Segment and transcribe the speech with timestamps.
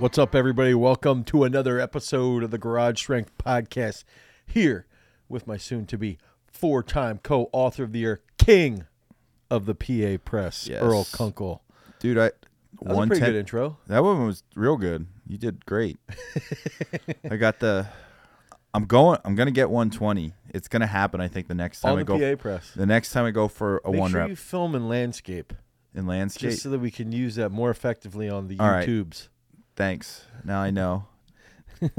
[0.00, 0.72] What's up, everybody?
[0.74, 4.04] Welcome to another episode of the Garage Strength Podcast.
[4.46, 4.86] Here
[5.28, 6.16] with my soon to be
[6.50, 8.86] four time co author of the year, King
[9.50, 10.82] of the PA Press, Yes.
[10.82, 11.62] Earl Kunkel.
[11.98, 12.32] Dude, I That
[12.80, 13.76] was a pretty good intro.
[13.88, 15.06] That one was real good.
[15.26, 15.98] You did great.
[17.30, 17.86] I got the.
[18.72, 19.18] I'm going.
[19.24, 20.32] I'm gonna get 120.
[20.48, 21.20] It's gonna happen.
[21.20, 22.36] I think the next time On I the go.
[22.36, 22.70] PA Press.
[22.74, 25.52] The next time I go for a Make one sure rep you film in landscape
[25.94, 26.50] in landscape.
[26.50, 28.88] just so that we can use that more effectively on the All right.
[28.88, 29.28] YouTubes.
[29.80, 30.26] Thanks.
[30.44, 31.06] Now I know.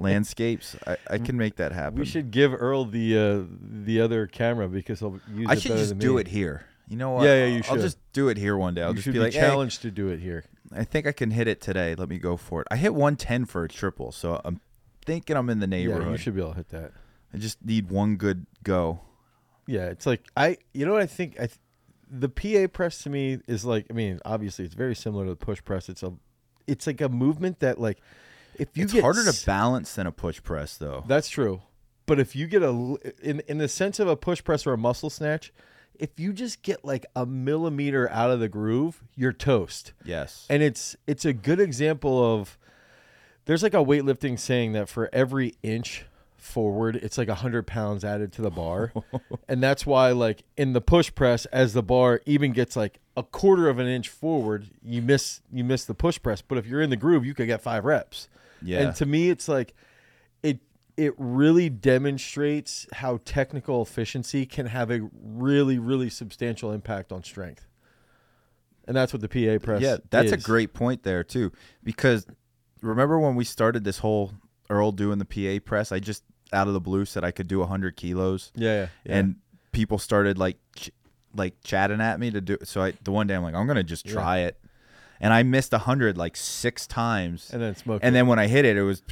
[0.00, 0.74] Landscapes.
[0.84, 2.00] I, I can make that happen.
[2.00, 5.76] We should give Earl the uh, the other camera because he'll use I it should
[5.76, 6.22] just do me.
[6.22, 6.66] it here.
[6.88, 7.26] You know what?
[7.26, 7.76] Yeah, yeah, you should.
[7.76, 8.82] I'll just do it here one day.
[8.82, 10.44] I'll you just be be, like, hey, challenged to do it here.
[10.72, 11.94] I think I can hit it today.
[11.94, 12.66] Let me go for it.
[12.72, 14.60] I hit 110 for a triple, so I'm
[15.06, 16.06] thinking I'm in the neighborhood.
[16.06, 16.90] Yeah, you should be able to hit that.
[17.32, 19.00] I just need one good go.
[19.68, 20.56] Yeah, it's like I.
[20.74, 21.36] You know what I think?
[21.36, 21.60] I, th-
[22.10, 23.86] the PA press to me is like.
[23.88, 25.88] I mean, obviously, it's very similar to the push press.
[25.88, 26.12] It's a,
[26.70, 27.98] it's like a movement that like,
[28.54, 31.04] if you it's get harder to balance than a push press, though.
[31.06, 31.62] That's true,
[32.06, 34.78] but if you get a in in the sense of a push press or a
[34.78, 35.52] muscle snatch,
[36.00, 39.92] if you just get like a millimeter out of the groove, you're toast.
[40.04, 40.46] Yes.
[40.48, 42.58] And it's it's a good example of
[43.44, 46.06] there's like a weightlifting saying that for every inch
[46.40, 48.92] forward, it's like a hundred pounds added to the bar.
[49.48, 53.22] and that's why like in the push press, as the bar even gets like a
[53.22, 56.42] quarter of an inch forward, you miss you miss the push press.
[56.42, 58.28] But if you're in the groove, you could get five reps.
[58.62, 58.80] yeah.
[58.80, 59.74] And to me it's like
[60.42, 60.60] it
[60.96, 67.66] it really demonstrates how technical efficiency can have a really, really substantial impact on strength.
[68.86, 71.52] And that's what the PA press yeah, that's a great point there too,
[71.84, 72.26] because
[72.82, 74.32] remember when we started this whole
[74.70, 75.92] Earl doing the PA press?
[75.92, 78.86] I just out of the blue said I could do 100 kilos, Yeah, yeah.
[79.04, 79.16] yeah.
[79.18, 79.36] and
[79.72, 80.90] people started like ch-
[81.34, 82.56] like chatting at me to do.
[82.64, 84.12] So I the one day I'm like, I'm gonna just Yeah.
[84.14, 84.58] try it,
[85.20, 88.00] and I missed 100 like six times, and then smoke.
[88.02, 88.18] and it.
[88.18, 89.02] then when I hit it, it was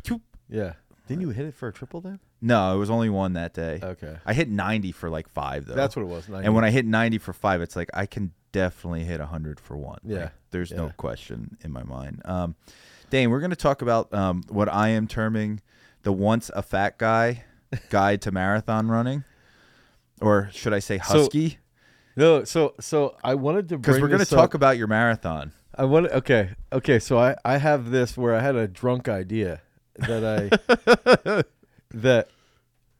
[0.48, 0.72] yeah.
[1.06, 2.20] Didn't you hit it for a triple then?
[2.40, 3.80] no, it was only one that day.
[3.82, 5.74] Okay, I hit 90 for like five though.
[5.74, 6.28] that's what it was.
[6.28, 9.76] And when I hit 90 for five, it's like I can definitely hit 100 for
[9.76, 9.98] one.
[10.04, 10.18] Yeah.
[10.18, 12.22] Like, there's no question in my mind.
[12.24, 12.54] Um,
[13.10, 15.60] Dane, we're going to talk about um, what I am terming
[16.02, 17.44] the once a fat guy
[17.90, 19.24] guide to marathon running.
[20.20, 21.58] Or should I say So, husky?
[22.16, 25.52] no, so so I wanted to Because we're going to talk up- about your marathon.
[25.76, 26.98] I want okay, okay.
[26.98, 29.60] So I I have this where I had a drunk idea
[29.94, 31.42] that I
[31.96, 32.28] that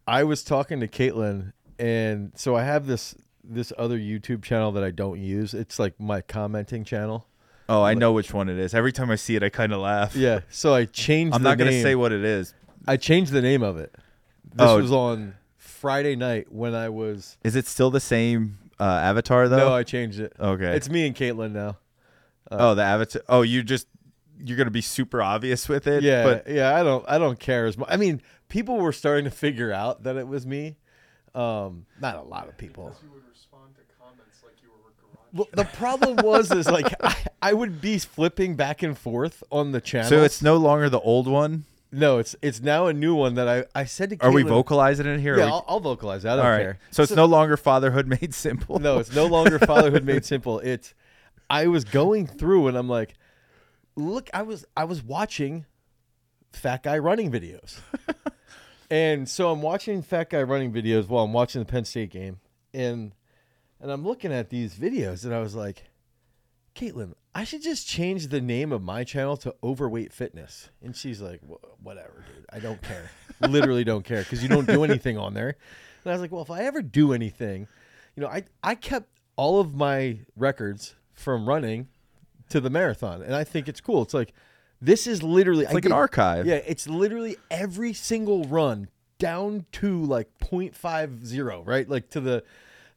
[0.07, 4.85] I was talking to Caitlin, and so I have this this other YouTube channel that
[4.85, 5.55] I don't use.
[5.55, 7.27] It's like my commenting channel.
[7.69, 8.73] Oh, I know which one it is.
[8.75, 10.17] Every time I see it, I kind of laugh.
[10.17, 10.41] Yeah.
[10.49, 11.35] So I changed.
[11.35, 11.83] I'm the not going to name.
[11.83, 12.55] say what it is.
[12.87, 13.95] I changed the name of it.
[14.55, 14.81] This Oh.
[14.81, 17.37] was on Friday night when I was.
[17.45, 19.59] Is it still the same uh, avatar, though?
[19.59, 20.33] No, I changed it.
[20.41, 20.75] okay.
[20.77, 21.77] It's me and Caitlin now.
[22.51, 23.23] oh, the avatar.
[23.29, 23.87] Oh, you just.
[24.41, 26.75] You're gonna be super obvious with it, yeah, But yeah.
[26.77, 27.05] I don't.
[27.09, 27.89] I don't care as much.
[27.91, 30.77] I mean, people were starting to figure out that it was me.
[31.35, 32.95] Um, not a lot of people.
[33.03, 35.18] you would respond to comments like you were garage.
[35.33, 39.73] Well, the problem was is like I, I would be flipping back and forth on
[39.73, 40.09] the channel.
[40.09, 41.65] so it's no longer the old one.
[41.93, 44.17] no, it's it's now a new one that I I said to.
[44.17, 45.39] Caitlin, Are we vocalizing it here?
[45.39, 46.25] Yeah, we- I'll, I'll vocalize.
[46.25, 46.29] it.
[46.29, 46.61] I don't all right.
[46.63, 46.79] care.
[46.91, 48.79] So it's no longer fatherhood made simple.
[48.79, 50.59] no, it's no longer fatherhood made simple.
[50.61, 50.95] It's
[51.51, 53.15] I was going through and I'm like,
[53.97, 55.65] look, I was I was watching
[56.53, 57.81] fat guy running videos.
[58.91, 62.41] and so I'm watching fat guy running videos while I'm watching the Penn State game.
[62.75, 63.13] And
[63.81, 65.85] and I'm looking at these videos and I was like,
[66.75, 70.71] Caitlin, I should just change the name of my channel to Overweight Fitness.
[70.83, 71.41] And she's like,
[71.83, 72.47] whatever, dude.
[72.53, 73.11] I don't care.
[73.41, 75.57] Literally don't care because you don't do anything on there.
[76.05, 77.67] And I was like, well, if I ever do anything,
[78.17, 81.89] you know, I, I kept all of my records from running
[82.49, 83.23] to the marathon.
[83.23, 84.03] And I think it's cool.
[84.03, 84.33] It's like,
[84.81, 86.47] this is literally It's like an archive.
[86.47, 91.89] Yeah, it's literally every single run down to like 0.50, right?
[91.89, 92.45] Like to the,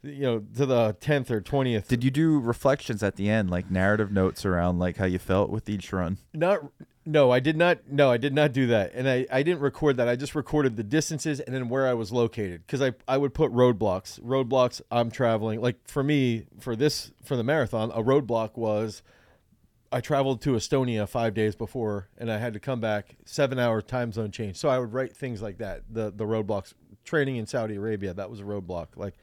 [0.04, 1.88] you know, to the 10th or 20th.
[1.88, 5.50] Did you do reflections at the end, like narrative notes around like how you felt
[5.50, 6.18] with each run?
[6.34, 6.64] Not
[7.04, 7.80] no, I did not.
[7.90, 10.08] No, I did not do that, and I, I didn't record that.
[10.08, 13.34] I just recorded the distances and then where I was located because I I would
[13.34, 14.20] put roadblocks.
[14.22, 14.82] Roadblocks.
[14.92, 15.62] I'm traveling.
[15.62, 19.02] Like for me, for this for the marathon, a roadblock was
[19.92, 23.82] I traveled to Estonia five days before, and I had to come back seven hour
[23.82, 24.58] time zone change.
[24.58, 25.84] So I would write things like that.
[25.90, 26.74] The the roadblocks.
[27.04, 28.90] Training in Saudi Arabia, that was a roadblock.
[28.96, 29.16] Like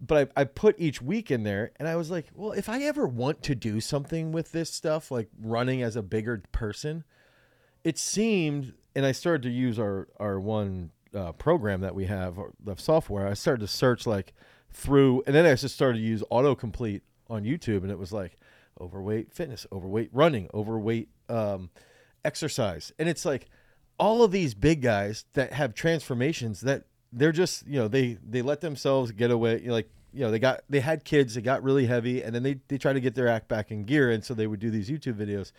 [0.00, 2.82] but I, I put each week in there and I was like, well, if I
[2.82, 7.04] ever want to do something with this stuff, like running as a bigger person,
[7.84, 12.38] it seemed, and I started to use our, our one uh, program that we have,
[12.62, 13.26] the software.
[13.26, 14.32] I started to search like
[14.72, 18.38] through, and then I just started to use autocomplete on YouTube, and it was like
[18.80, 21.70] overweight fitness, overweight running, overweight um,
[22.24, 23.48] exercise, and it's like
[23.98, 28.42] all of these big guys that have transformations that they're just you know they they
[28.42, 31.40] let themselves get away you know, like you know they got they had kids they
[31.40, 34.10] got really heavy and then they they try to get their act back in gear
[34.10, 35.52] and so they would do these YouTube videos.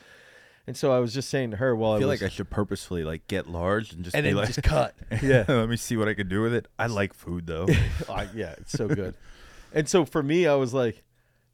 [0.68, 2.34] And so I was just saying to her while I feel I was like I
[2.34, 4.96] should purposefully like get large and just and be then like just cut.
[5.22, 5.44] Yeah.
[5.48, 6.68] Let me see what I can do with it.
[6.78, 7.68] I like food though.
[8.10, 9.16] I, yeah, it's so good.
[9.74, 11.04] and so for me, I was like,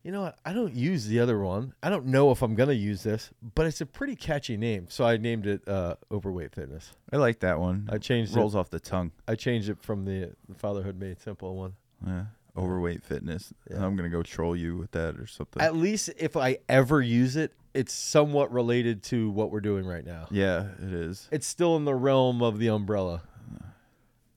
[0.08, 0.40] you know what?
[0.46, 1.74] I don't use the other one.
[1.84, 5.04] I don't know if I'm gonna use this, but it's a pretty catchy name, so
[5.04, 6.94] I named it uh, Overweight Fitness.
[7.12, 7.90] I like that one.
[7.92, 8.58] I changed Rolls it.
[8.58, 9.12] off the tongue.
[9.28, 11.74] I changed it from the, the Fatherhood Made Simple one.
[12.06, 12.24] Yeah.
[12.56, 13.54] Overweight fitness.
[13.70, 13.86] Yeah.
[13.86, 15.62] I'm gonna go troll you with that or something.
[15.62, 20.06] At least if I ever use it, it's somewhat related to what we're doing right
[20.06, 20.28] now.
[20.32, 21.28] yeah, it is.
[21.34, 23.24] It's still in the realm of the umbrella.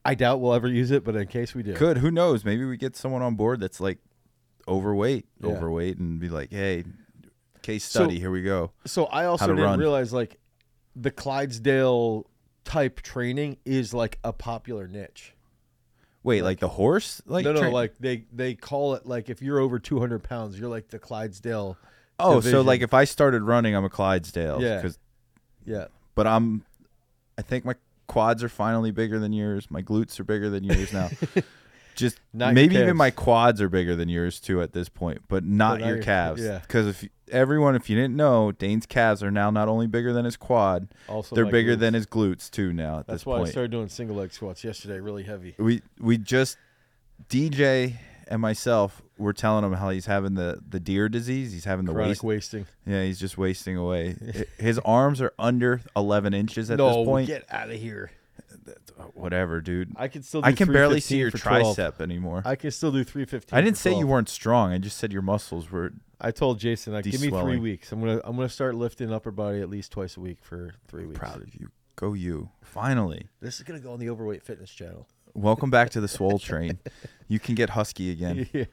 [0.03, 2.43] I doubt we'll ever use it, but in case we do, Could who knows?
[2.43, 3.99] Maybe we get someone on board that's like
[4.67, 5.49] overweight, Yeah.
[5.51, 6.83] overweight, and be like, "Hey,
[7.61, 8.19] case So- study.
[8.19, 9.79] here we go." So I also didn't run.
[9.79, 10.37] realize like
[10.95, 12.25] the Clydesdale
[12.63, 15.33] type training is like a popular niche.
[16.23, 17.19] Wait, like, the horse?
[17.25, 20.59] Like no, no, train- like they they call it like if you're over 200 pounds,
[20.59, 21.77] you're like the Clydesdale.
[22.19, 24.61] oh, so like if I started running, I'm a Clydesdale.
[24.61, 24.87] Yeah.
[25.65, 25.85] Yeah,
[26.15, 26.63] but I'm.
[27.37, 27.75] I think my
[28.07, 29.67] quads are finally bigger than yours.
[29.71, 31.09] My glutes are bigger than yours now.
[31.95, 35.43] Just Not maybe even my quads are bigger than yours too at this point, but
[35.43, 36.41] not not your calves.
[36.43, 36.59] yeah.
[36.59, 40.11] Because if you- everyone, if you didn't know, Dane's calves are now not only bigger
[40.13, 41.79] than his quad, also they're bigger glutes.
[41.79, 42.73] than his glutes too.
[42.73, 45.55] Now at That's this why I point, started doing single leg squats yesterday, really heavy.
[45.57, 46.57] we we just
[47.29, 47.95] DJ
[48.27, 51.51] and myself were telling him how he's having the the deer disease.
[51.51, 52.23] He's having the waste.
[52.23, 52.65] wasting.
[52.85, 54.15] Yeah, he's just wasting away.
[54.57, 57.27] His arms are under 11 inches at no, this point.
[57.27, 58.11] get out of here.
[59.13, 59.93] Whatever, dude.
[59.95, 60.41] I can still.
[60.41, 61.77] Do I can barely see your for 12.
[61.77, 62.41] tricep anymore.
[62.45, 63.57] I can still do 315.
[63.57, 64.71] I didn't say you weren't strong.
[64.71, 65.93] I just said your muscles were.
[66.19, 67.91] I told Jason, like, give me three weeks.
[67.91, 71.05] I'm gonna I'm gonna start lifting upper body at least twice a week for three
[71.05, 71.19] weeks.
[71.19, 71.69] Proud of you.
[71.95, 72.49] Go you.
[72.61, 73.27] Finally.
[73.41, 75.07] This is gonna go on the overweight fitness channel.
[75.33, 76.79] Welcome back to the Swole Train.
[77.27, 78.47] You can get husky again.
[78.53, 78.65] yeah.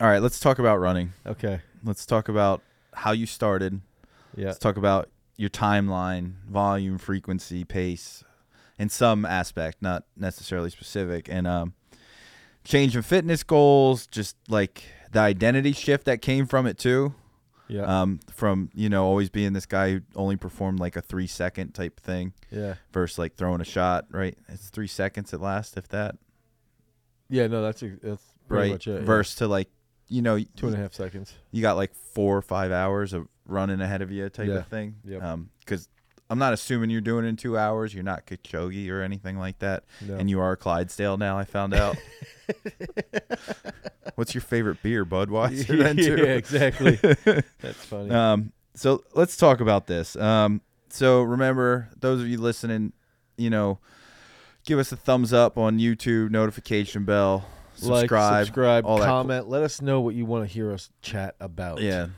[0.00, 1.14] All right, let's talk about running.
[1.26, 1.60] Okay.
[1.82, 2.62] Let's talk about
[2.92, 3.80] how you started.
[4.36, 4.46] Yeah.
[4.46, 8.22] Let's talk about your timeline, volume, frequency, pace,
[8.78, 11.74] in some aspect, not necessarily specific, and um,
[12.64, 17.14] change in fitness goals, just like the identity shift that came from it too.
[17.68, 17.82] Yeah.
[17.82, 21.72] Um, from you know always being this guy who only performed like a three second
[21.74, 22.74] type thing yeah.
[22.92, 24.06] versus like throwing a shot.
[24.10, 26.16] Right, it's three seconds at last, if that.
[27.28, 27.48] Yeah.
[27.48, 29.00] No, that's a, that's pretty right, much it.
[29.00, 29.04] yeah.
[29.06, 29.68] versus to like
[30.08, 31.34] you know two and a half seconds.
[31.50, 34.58] you got like four or five hours of running ahead of you type Yeah.
[34.58, 34.94] of thing.
[35.04, 35.22] Yep.
[35.22, 35.88] Um, because
[36.28, 37.94] I'm not assuming you're doing it in two hours.
[37.94, 40.16] You're not Kipchoge or anything like that, No.
[40.16, 41.38] and you are Clydesdale now.
[41.38, 41.96] I found out.
[44.14, 45.78] What's your favorite beer, Budweiser?
[45.78, 46.16] then, too?
[46.16, 46.96] yeah, exactly.
[47.60, 48.10] that's funny.
[48.10, 50.16] Um, so let's talk about this.
[50.16, 52.92] Um, so remember, those of you listening,
[53.36, 53.78] you know,
[54.64, 57.44] give us a thumbs up on YouTube, notification bell,
[57.74, 59.48] subscribe, like, subscribe, all that cool- comment.
[59.48, 61.80] Let us know what you want to hear us chat about.
[61.80, 62.08] Yeah,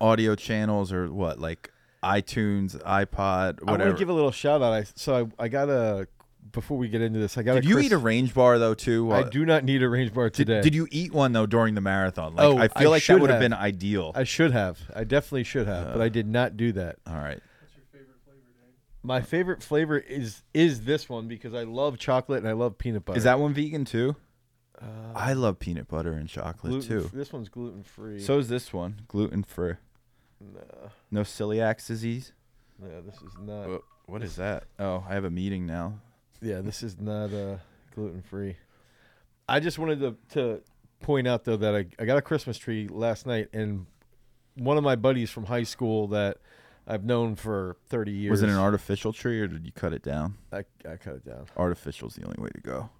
[0.00, 1.70] audio channels or what, like
[2.02, 3.82] iTunes, iPod, whatever.
[3.82, 4.72] I want to give a little shout out.
[4.72, 6.06] I so I, I got a
[6.52, 7.36] before we get into this.
[7.36, 7.54] I got.
[7.54, 9.10] Did you Chris- eat a range bar though too?
[9.12, 10.60] I Uh, do not need a range bar today.
[10.60, 12.34] did you eat one though during the marathon?
[12.36, 14.12] Like Oh, I feel I like that would have been ideal.
[14.14, 14.78] I should have.
[14.94, 16.04] I definitely should have, but Uh.
[16.04, 16.96] I did not do that.
[17.06, 17.40] All right.
[17.60, 18.74] What's your favorite flavor, Dave?
[19.02, 23.04] My favorite flavor is is this one because I love chocolate and I love peanut
[23.04, 23.18] butter.
[23.18, 24.14] Is that one vegan too?
[24.80, 24.84] Uh,
[25.14, 27.10] I love peanut butter and chocolate gluten, too.
[27.12, 28.20] This one's gluten free.
[28.20, 29.74] So is this one gluten free?
[30.40, 32.32] Nah, No celiac disease.
[32.82, 33.68] yeah, this is not.
[33.68, 34.64] Wha- What is that?
[34.78, 36.00] Oh, I have a meeting now.
[36.40, 37.56] Yeah, this is not uh,
[37.94, 38.56] gluten free.
[39.48, 40.62] I just wanted to to
[41.00, 43.86] point out though that I, I got a Christmas tree last night and
[44.54, 46.38] one of my buddies from high school that
[46.86, 48.30] I've known for thirty years.
[48.32, 50.34] Was it an artificial tree or did you cut it down?
[50.52, 51.46] I, I cut it down.
[51.56, 52.90] Artificial's the only way to go.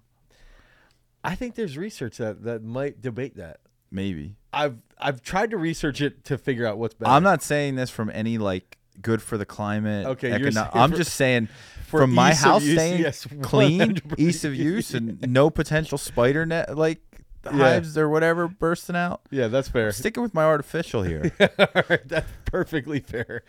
[1.23, 3.59] I think there's research that that might debate that.
[3.91, 4.35] Maybe.
[4.53, 7.11] I've I've tried to research it to figure out what's better.
[7.11, 10.05] I'm not saying this from any like good for the climate.
[10.07, 11.47] Okay, econo- saying I'm for- just saying
[11.85, 14.19] For from my house use, staying yes, clean, 100%.
[14.19, 16.99] ease of use, and no potential spider net like
[17.45, 17.51] Yeah.
[17.51, 19.21] hives or whatever bursting out.
[19.29, 19.91] Yeah, that's fair.
[19.91, 21.31] Sticking with my artificial here.
[21.39, 23.43] All right, that's perfectly fair.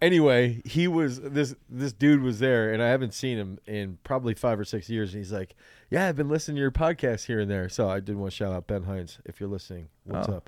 [0.00, 4.34] Anyway, he was this this dude was there, and I haven't seen him in probably
[4.34, 5.12] five or six years.
[5.12, 5.56] And he's like,
[5.90, 8.36] "Yeah, I've been listening to your podcast here and there." So I did want to
[8.36, 9.88] shout out Ben Hines if you're listening.
[10.04, 10.40] What's Oh.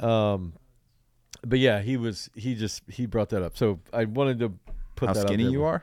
[0.00, 0.06] up?
[0.06, 0.52] Um,
[1.44, 3.56] but yeah, he was he just he brought that up.
[3.56, 4.52] So I wanted to
[4.94, 5.20] put How that.
[5.22, 5.52] out skinny there.
[5.52, 5.82] you are?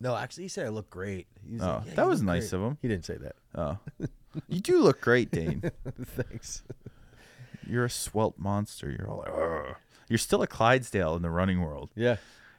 [0.00, 1.26] No, actually, he said I look great.
[1.48, 2.78] He's Oh, like, "Yeah, that you was nice great." of him.
[2.80, 3.36] He didn't say that.
[3.54, 3.78] Oh,
[4.48, 5.62] you do look great, Dane.
[6.02, 6.62] Thanks.
[7.66, 8.90] You're a swelt monster.
[8.90, 9.76] You're all like, "Ugh."
[10.12, 11.88] You're still a Clydesdale in the running world.
[11.94, 12.16] Yeah.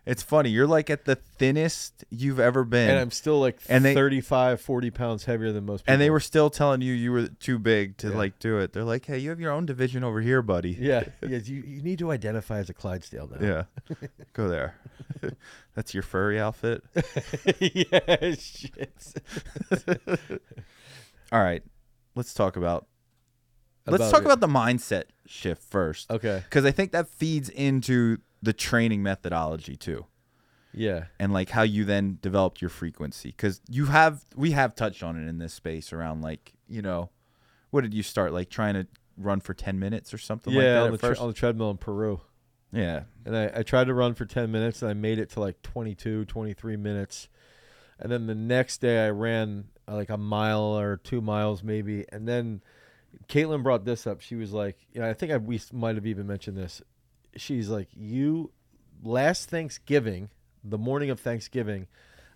[0.08, 0.50] It's funny.
[0.50, 2.90] You're like at the thinnest you've ever been.
[2.90, 5.94] And I'm still like And they- 35, 40 pounds heavier than most people.
[5.94, 8.18] and they were still telling you you were too big to Yeah.
[8.18, 8.74] like do it.
[8.74, 11.04] They're like, "Hey, you have your own division over here, buddy." Yeah.
[11.22, 13.48] yeah you, you need to identify as a Clydesdale now.
[13.48, 13.98] Yeah.
[14.34, 14.76] Go there.
[15.76, 16.84] That's your furry outfit.
[17.62, 18.34] yeah.
[18.36, 19.14] Shit.
[21.32, 21.64] All right.
[22.16, 22.88] Let's talk about
[23.86, 24.26] Let's About talk it.
[24.26, 26.10] about the mindset shift first.
[26.10, 26.44] Okay.
[26.50, 30.06] Cuz I think that feeds into the training methodology too.
[30.76, 31.06] Yeah.
[31.20, 35.22] and like how you then developed your frequency because you have we have touched on
[35.22, 37.12] it in this space around like you know
[37.70, 40.74] what did you start like trying to run for 10 minutes or something like yeah.
[40.74, 42.22] that on, the tre- on the treadmill in Peru.
[42.72, 45.40] yeah And I, I tried to run for 10 minutes and I made it to
[45.40, 47.30] like 22, 23 minutes.
[48.00, 52.06] And then the next day I ran uh, like a mile or two miles maybe.
[52.12, 52.64] And then
[53.28, 54.22] Caitlin brought this up.
[54.22, 56.82] She was like, you know, I think I, we might have even mentioned this.
[57.36, 58.52] She's like, you
[59.04, 60.30] last Thanksgiving,
[60.64, 61.88] the morning of Thanksgiving,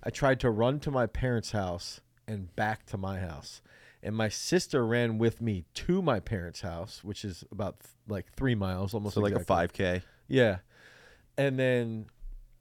[0.03, 3.62] I tried to run to my parents' house and back to my house.
[4.03, 8.55] And my sister ran with me to my parents' house, which is about like three
[8.55, 10.57] miles, almost so like a 5k Yeah.
[11.38, 12.07] And then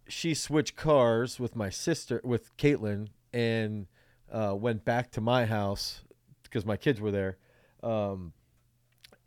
[0.08, 3.87] she switched cars with my sister, with Caitlin, and
[4.30, 6.02] uh, went back to my house
[6.42, 7.37] because my kids were there.
[7.87, 8.33] Um,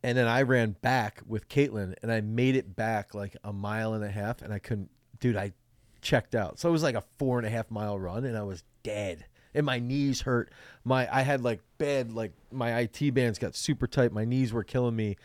[0.04, 3.94] and then I ran back with Caitlin, and I made it back like a mile
[3.94, 4.90] and a half, and I couldn't,
[5.20, 5.54] dude, I
[6.02, 6.60] checked out.
[6.60, 9.26] So it was like a four and a half mile run, and I was dead.
[9.54, 10.52] And my knees hurt.
[10.84, 14.12] My I had like bad, like my IT bands got super tight.
[14.12, 15.18] My knees were killing me,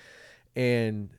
[0.57, 1.11] and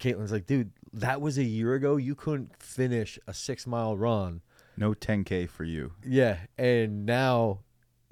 [0.00, 1.96] Caitlin's like, dude, that was a year ago.
[1.96, 4.42] You couldn't finish a six mile run.
[4.76, 6.38] no 10k for you Yeah.
[6.58, 7.60] And now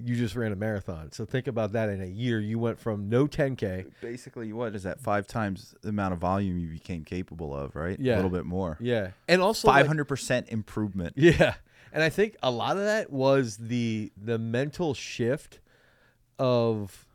[0.03, 1.11] you just ran a marathon.
[1.11, 2.39] So think about that in a year.
[2.39, 3.85] You went from no 10K.
[4.01, 7.99] basically what is that five times the amount of volume you became capable of right
[7.99, 8.15] Yeah.
[8.15, 9.11] a little bit more Yeah.
[9.27, 11.55] And also, like- 500% improvement yeah.
[11.93, 15.59] And I think a lot of that was the the mental shift
[16.39, 17.05] of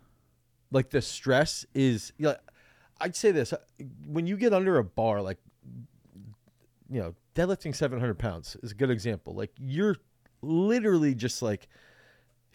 [0.71, 2.37] like the stress is you know,
[3.01, 3.59] I'd say this uh,
[4.07, 5.39] when you get under a bar like
[6.91, 9.97] you know deadlifting 700 pounds is a good example like you're
[10.43, 11.69] literally just like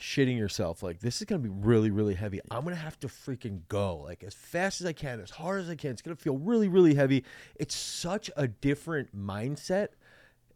[0.01, 3.62] shitting yourself like this is gonna be really really heavy i'm gonna have to freaking
[3.70, 6.38] go like as fast as i can as hard as i can it's gonna feel
[6.38, 7.24] really really heavy
[7.55, 9.89] it's such a different mindset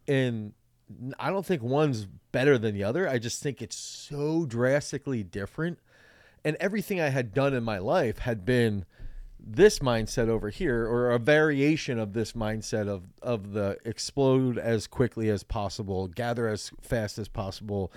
[0.07, 0.53] and
[1.19, 3.07] I don't think one's better than the other.
[3.07, 5.79] I just think it's so drastically different.
[6.43, 8.85] And everything I had done in my life had been
[9.39, 14.87] this mindset over here or a variation of this mindset of of the explode as
[14.87, 17.91] quickly as possible, gather as fast as possible,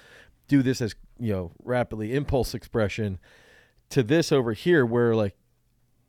[0.47, 3.19] do this as, you know, rapidly impulse expression
[3.91, 5.37] to this over here where like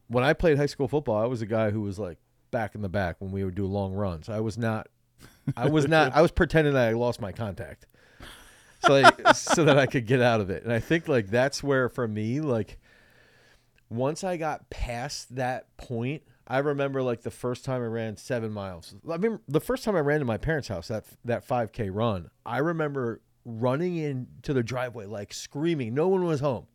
[0.07, 2.17] when I played high school football, I was a guy who was like
[2.51, 4.27] back in the back when we would do long runs.
[4.29, 4.87] I was not
[5.55, 6.15] I was not.
[6.15, 7.87] I was pretending that I lost my contact,
[8.85, 10.63] so like, so that I could get out of it.
[10.63, 12.79] And I think like that's where for me like
[13.89, 18.51] once I got past that point, I remember like the first time I ran seven
[18.51, 18.95] miles.
[19.09, 21.89] I mean, the first time I ran to my parents' house that that five k
[21.89, 25.93] run, I remember running into the driveway like screaming.
[25.93, 26.67] No one was home,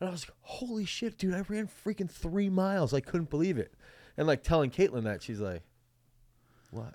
[0.00, 1.34] and I was like, "Holy shit, dude!
[1.34, 2.92] I ran freaking three miles.
[2.94, 3.72] I couldn't believe it."
[4.16, 5.62] And like telling Caitlin that, she's like,
[6.70, 6.94] "What?"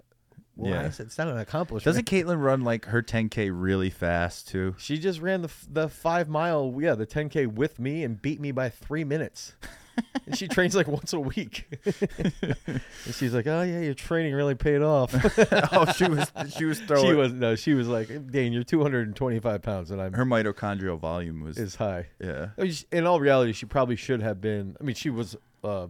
[0.55, 0.87] Well, Yeah.
[0.87, 1.85] I said it's not an accomplishment.
[1.85, 6.27] doesn't caitlin run like her 10k really fast too She just ran the the five
[6.29, 9.53] mile, yeah, the 10k with me and beat me by three minutes.
[10.25, 11.66] and she trains like once a week.
[11.86, 12.82] and
[13.13, 15.13] she's like, "Oh yeah, your training really paid off."
[15.72, 19.62] oh she was she was throwing she was no, she was like, "Dane, you're 225
[19.62, 23.54] pounds, and I'm her mitochondrial volume was is high." yeah I mean, In all reality,
[23.54, 24.75] she probably should have been.
[24.80, 25.88] I mean, she was, uh,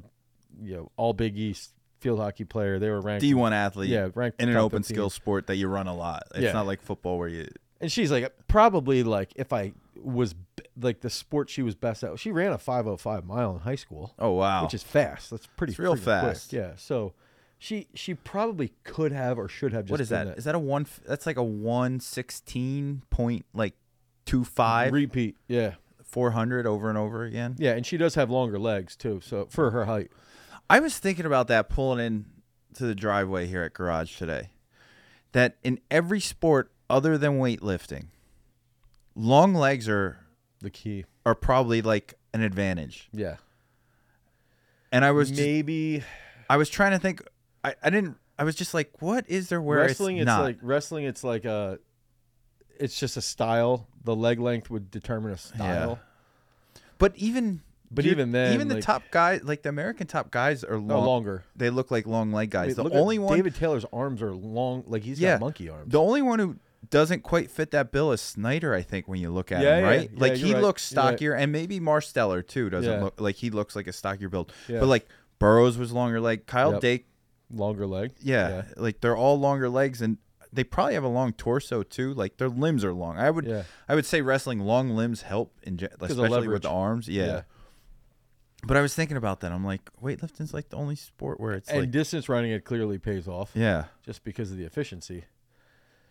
[0.62, 2.80] you know, all Big East field hockey player.
[2.80, 4.96] They were ranked D1 athlete Yeah, ranked in an open 15.
[4.96, 6.24] skill sport that you run a lot.
[6.36, 6.52] It's Yeah.
[6.54, 7.48] not like football where you
[7.82, 9.74] And she's like, probably like if I
[10.04, 10.36] was
[10.80, 12.20] like the sport she was best at.
[12.20, 14.13] She ran a 505 mile in high school.
[14.20, 14.63] Oh wow.
[14.63, 15.32] which is fast.
[15.32, 16.50] That's pretty It's real fast.
[16.50, 16.60] Quick.
[16.60, 16.72] Yeah.
[16.77, 17.13] So
[17.58, 20.38] she she probably could have or should have just what is been that?
[20.38, 23.74] Is that a one that's like a 116 point like
[24.25, 25.38] 25 repeat?
[25.48, 25.75] Yeah.
[26.04, 27.56] 400 over and over again?
[27.58, 29.20] Yeah, and she does have longer legs too.
[29.24, 30.12] So for her height.
[30.70, 32.25] I was thinking about that pulling in
[32.75, 34.51] to the driveway here at garage today.
[35.34, 38.08] That in every sport other than weightlifting,
[39.17, 40.19] long legs are
[40.62, 41.05] The key.
[41.25, 43.09] are probably like an advantage.
[43.12, 43.38] Yeah.
[44.91, 46.03] And I was just, maybe
[46.50, 47.21] I was trying to think
[47.63, 50.17] I, I didn't I was just like what is there where wrestling.
[50.17, 51.05] it's, It's, like wrestling.
[51.05, 51.79] It's like a.
[52.79, 53.88] It's just a style.
[54.03, 56.00] The leg length would determine a style.
[56.75, 56.81] Yeah.
[57.00, 60.29] But even But Dude, even then, even the like, top guys, like the American top
[60.29, 61.05] guys, are are long.
[61.05, 61.43] longer.
[61.55, 62.75] They look like long leg guys.
[62.75, 65.33] the only one, David Taylor's arms are long, like he's Yeah.
[65.33, 65.91] got monkey arms.
[65.91, 66.55] the only one who
[66.89, 68.74] doesn't quite fit that bill is Snyder.
[68.74, 70.10] I think when you look at Yeah, him, yeah, right?
[70.13, 71.10] yeah, like you're he right, looks you're right.
[71.12, 73.03] stockier, and maybe Marsteller too doesn't Yeah.
[73.03, 74.51] look like he looks like a stockier build.
[74.67, 74.79] Yeah.
[74.79, 75.08] But like
[75.39, 76.46] Burroughs was longer leg.
[76.46, 76.82] Kyle Yep.
[76.82, 77.08] Dake,
[77.51, 78.12] longer leg.
[78.22, 80.17] yeah, like they're all longer legs, and
[80.53, 82.13] they probably have a long torso too.
[82.13, 83.17] Like their limbs are long.
[83.17, 83.63] I would, Yeah.
[83.88, 87.08] I would say wrestling long limbs help in, especially with the arms.
[87.08, 87.25] Yeah.
[87.25, 87.41] Yeah.
[88.65, 89.51] But I was thinking about that.
[89.51, 92.98] I'm like, weightlifting's like the only sport where it's and like, distance running it clearly
[92.98, 93.51] pays off.
[93.53, 95.25] yeah, just because of the efficiency.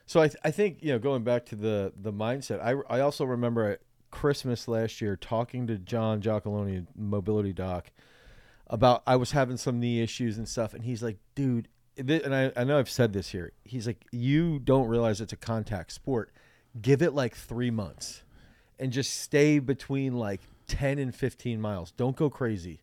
[0.07, 2.61] So I, th- I think you know going back to the the mindset.
[2.63, 7.91] I, I also remember at Christmas last year talking to John Giacalone, Mobility Doc,
[8.69, 12.53] about I was having some knee issues and stuff, and he's like, dude, and I,
[12.57, 13.53] I know I've said this here.
[13.65, 16.33] He's like, you don't realize it's a contact sport.
[16.81, 18.23] Give it like three months,
[18.79, 21.91] and just stay between like ten and fifteen miles.
[21.91, 22.81] Don't go crazy.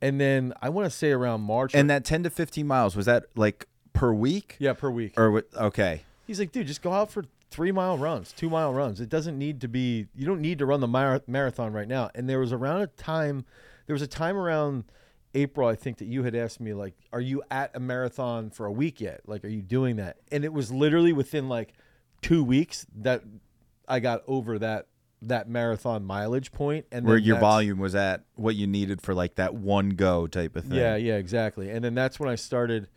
[0.00, 1.74] And then I want to say around March.
[1.74, 5.18] and that 10 to 15 miles was that like per week yeah, per week.
[5.18, 5.42] or?
[5.56, 9.00] Okay, He's like, dude, just go out for three mile runs, two mile runs.
[9.00, 10.06] It doesn't need to be.
[10.14, 12.10] You don't need to run the mar- marathon right now.
[12.14, 13.46] And there was around a time,
[13.86, 14.84] there was a time around
[15.34, 18.66] April, I think, that you had asked me like, are you at a marathon for
[18.66, 19.22] a week yet?
[19.26, 20.18] Like, are you doing that?
[20.30, 21.72] And it was literally within like
[22.20, 23.22] two weeks that
[23.88, 24.86] I got over that
[25.22, 29.34] that marathon mileage point, and where your volume was at what you needed for like
[29.36, 30.78] that one go type of thing.
[30.78, 31.70] Yeah, yeah, exactly.
[31.70, 32.88] And then that's when I started.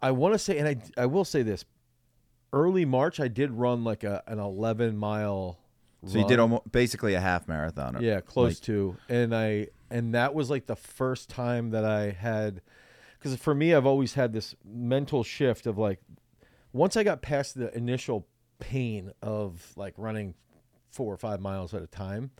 [0.00, 1.64] I want to say, and I I will say this,
[2.52, 5.58] early March I did run like a an eleven mile.
[6.06, 7.98] So you did almost basically a half marathon.
[8.00, 12.10] yeah, close like- to, and I and that was like the first time that I
[12.10, 12.60] had,
[13.18, 16.00] because for me I've always had this mental shift of like,
[16.72, 18.26] once I got past the initial
[18.58, 20.34] pain of like running
[20.90, 22.30] four or five miles at a time,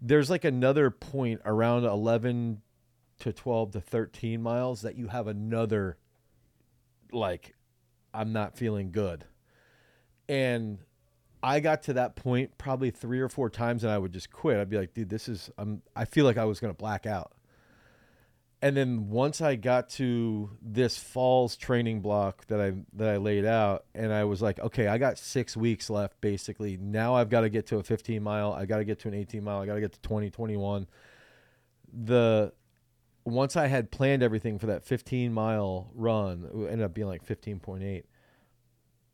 [0.00, 2.62] there's like another point around 11
[3.20, 5.98] to 12 to 13 miles that you have another
[7.12, 7.54] like
[8.12, 9.24] I'm not feeling good.
[10.28, 10.78] And
[11.42, 14.58] I got to that point probably 3 or 4 times and I would just quit.
[14.58, 17.32] I'd be like, dude, this is I'm I feel like I was to black out.
[18.62, 23.46] And then once I got to this fall's training block that I that I laid
[23.46, 26.20] out, and I was like, okay, I got six weeks left.
[26.20, 28.52] Basically, now I've got to get to a 15 mile.
[28.52, 29.60] I got to get to an 18 mile.
[29.60, 30.86] I got to get to 20, 21.
[32.04, 32.52] The
[33.24, 37.24] once I had planned everything for that 15 mile run, it ended up being like
[37.26, 38.04] 15.8.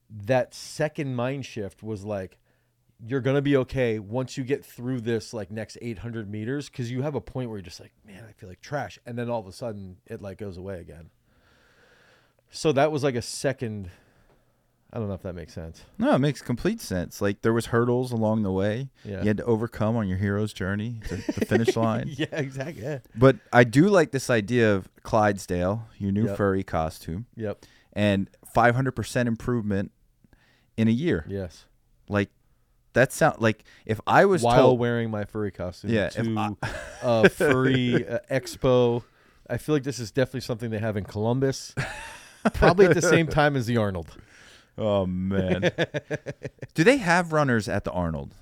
[0.09, 2.39] That second mind shift was like,
[3.05, 7.03] you're gonna be okay once you get through this like next 800 meters because you
[7.03, 9.41] have a point where you're just like man i feel like trash and then all
[9.41, 11.11] of a sudden it like goes away again
[12.49, 13.91] so that was like a second
[14.93, 17.21] i don't know if that makes sense No, it makes complete sense.
[17.21, 20.53] Like there was hurdles along the way yeah you had to overcome on your hero's
[20.53, 22.09] journey to the finish line.
[22.17, 26.37] yeah exactly yeah But I do like this idea of Clydesdale, your new Yep.
[26.37, 29.91] furry costume, yep and 500% improvement
[30.77, 31.25] in a year.
[31.29, 31.65] yes
[32.09, 32.31] Like
[32.93, 36.71] that sound like if I was while told wearing my furry costume Yeah, to I-
[37.03, 39.03] uh, furry uh, expo
[39.49, 41.73] i feel like this is definitely something they have in columbus
[42.55, 44.17] probably at the same time as the arnold
[44.79, 45.71] Oh man.
[46.75, 48.35] do they have runners at the Arnold?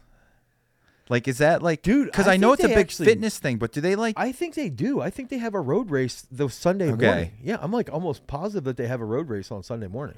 [1.08, 3.58] Like is that like Dude, Because I I, know it's a big actually- fitness thing,
[3.58, 4.14] but do they like?
[4.18, 5.00] I think they do.
[5.00, 7.06] I think they have a road race the Sunday Okay.
[7.06, 7.30] morning.
[7.42, 10.16] Yeah, I'm like almost positive that they have a road race on Sunday morning.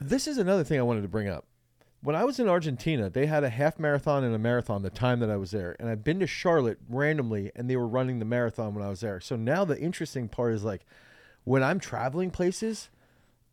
[0.00, 1.44] This is another thing I wanted to bring up.
[2.02, 5.20] When I was in Argentina, they had a half marathon and a marathon the time
[5.20, 5.74] that I was there.
[5.80, 9.00] And I've been to Charlotte randomly and they were running the marathon when I was
[9.00, 9.20] there.
[9.20, 10.82] So now the interesting part is like
[11.44, 12.90] when I'm traveling places,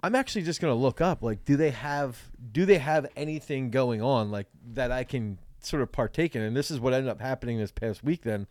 [0.03, 3.71] I'm actually just going to look up like do they have do they have anything
[3.71, 6.41] going on like that I can sort of partake in?
[6.41, 8.47] And this is what ended up happening this past week then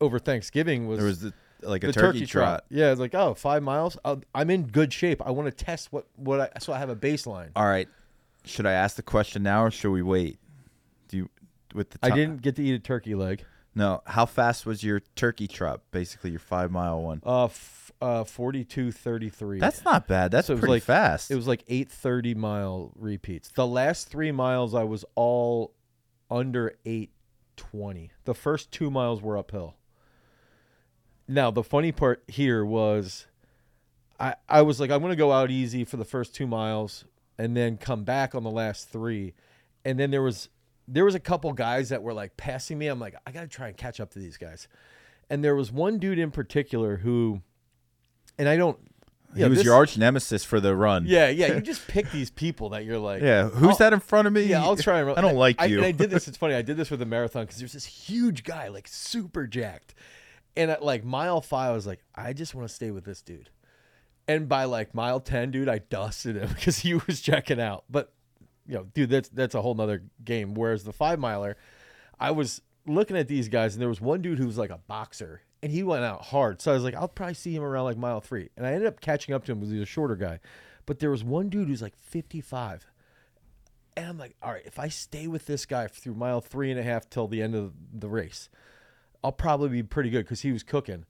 [0.00, 2.64] over Thanksgiving was there was the, like a the turkey, trot.
[2.70, 3.98] Yeah, it's like oh, five miles.
[4.04, 5.20] i I'm in good shape.
[5.26, 7.50] I want to test what what I so I have a baseline.
[7.56, 7.88] All right.
[8.44, 10.38] Should I ask the question now or should we wait?
[11.08, 11.30] Do you
[11.74, 13.44] with the I didn't get to eat a turkey leg.
[13.74, 14.02] No.
[14.06, 15.80] How fast was your turkey trot?
[15.90, 17.22] Basically, your five mile one.
[17.24, 19.58] Uh, f- uh, forty two thirty three.
[19.60, 20.30] That's not bad.
[20.30, 21.30] That's So it was pretty like- fast.
[21.30, 23.48] It was like eight thirty mile repeats.
[23.50, 25.74] The last three miles I was all
[26.30, 27.10] under eight
[27.56, 28.10] twenty.
[28.24, 29.76] The first two miles were uphill.
[31.28, 33.26] Now the funny part here was,
[34.18, 37.04] I I was like I'm gonna go out easy for the first two miles
[37.38, 39.34] and then come back on the last three,
[39.84, 40.48] and then there was
[40.92, 42.88] there was a couple guys that were like passing me.
[42.88, 44.68] I'm like I gotta try and catch up to these guys,
[45.28, 47.40] and there was one dude in particular who,
[48.38, 48.78] and I don't
[49.34, 51.04] He Yeah, was this- your arch nemesis for the run.
[51.06, 51.54] Yeah, yeah.
[51.54, 53.22] You just pick these people that you're like.
[53.22, 53.48] Yeah.
[53.48, 54.42] Who's that in front of me?
[54.42, 55.10] Yeah, I'll try and.
[55.18, 55.76] I don't like I, you.
[55.78, 56.26] And I did this.
[56.28, 56.54] It's funny.
[56.54, 59.94] I did this with the marathon because there's this huge guy, like super jacked,
[60.56, 63.22] and at like mile five, I was like, I just want to stay with this
[63.22, 63.50] dude.
[64.26, 67.84] And by like mile ten, dude, I dusted him because he was checking out.
[67.88, 68.12] But
[68.70, 70.54] you know, dude, that's that's a whole nother game.
[70.54, 71.56] Whereas the five miler,
[72.20, 74.78] I was looking at these guys, and there was one dude who was like a
[74.78, 76.62] boxer, and he went out hard.
[76.62, 78.86] So I was like, I'll probably see him around like mile three, and I ended
[78.86, 80.38] up catching up to him because he's a shorter guy.
[80.86, 82.86] But there was one dude who's like 55.
[83.96, 86.78] And I'm like, all right, if I stay with this guy through mile three and
[86.78, 88.48] a half till the end of the race,
[89.22, 91.06] I'll probably be pretty good because he was cooking.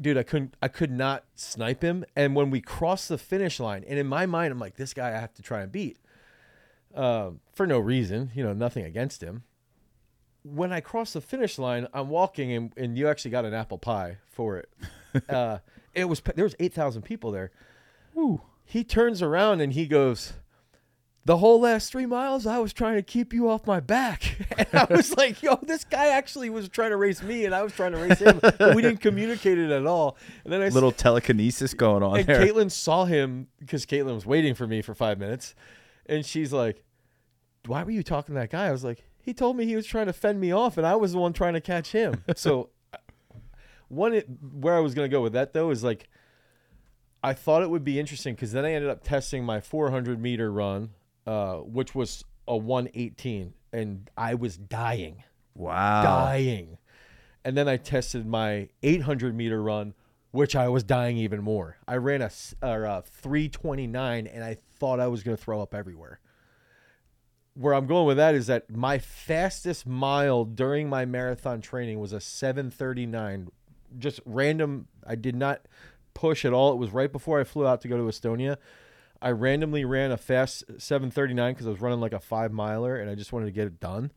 [0.00, 2.04] Dude, I couldn't, I could not snipe him.
[2.16, 5.08] And when we crossed the finish line, and in my mind, I'm like, this guy
[5.08, 5.98] I have to try and beat,
[6.94, 9.44] um, for no reason, you know, nothing against him.
[10.42, 13.78] When I cross the finish line, I'm walking, and, and you actually got an apple
[13.78, 14.68] pie for it.
[15.28, 15.58] uh,
[15.94, 17.50] it was there was eight thousand people there.
[18.14, 18.40] Woo.
[18.64, 20.34] He turns around and he goes,
[21.24, 24.36] the whole last three miles, I was trying to keep you off my back.
[24.58, 27.62] And I was like, yo, this guy actually was trying to race me and I
[27.62, 28.40] was trying to race him.
[28.74, 30.16] We didn't communicate it at all.
[30.44, 32.40] And then I s- Little telekinesis going on and there.
[32.40, 35.54] Caitlin saw him because Caitlin was waiting for me for five minutes.
[36.10, 36.82] And she's like,
[37.66, 38.66] why were you talking to that guy?
[38.66, 40.96] I was like, he told me he was trying to fend me off and I
[40.96, 42.24] was the one trying to catch him.
[42.36, 42.70] so
[43.88, 46.08] one, it, where I was going to go with that though is like,
[47.22, 50.50] I thought it would be interesting because then I ended up testing my 400 meter
[50.50, 50.90] run,
[51.26, 55.22] uh, which was a 118, and I was dying,
[55.54, 56.02] wow.
[56.02, 56.78] dying.
[57.44, 59.94] And then I tested my 800 meter run,
[60.30, 61.76] which I was dying even more.
[61.88, 62.30] I ran a,
[62.62, 66.20] a 329, and I thought I was going to throw up everywhere.
[67.54, 72.12] Where I'm going with that is that my fastest mile during my marathon training was
[72.12, 73.48] a 739.
[73.98, 74.86] Just random.
[75.04, 75.66] I did not
[76.14, 76.72] push at all.
[76.72, 78.56] It was right before I flew out to go to Estonia.
[79.20, 83.10] I randomly ran a fast 739 because I was running like a five miler and
[83.10, 84.12] I just wanted to get it done.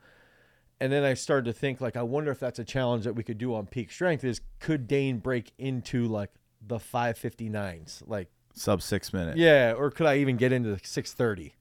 [0.83, 3.23] And then I started to think like I wonder if that's a challenge that we
[3.23, 6.29] could do on peak strength is could Dane break into like
[6.67, 9.37] the 559s like Sub six minutes.
[9.37, 11.55] yeah or could I even get into the 630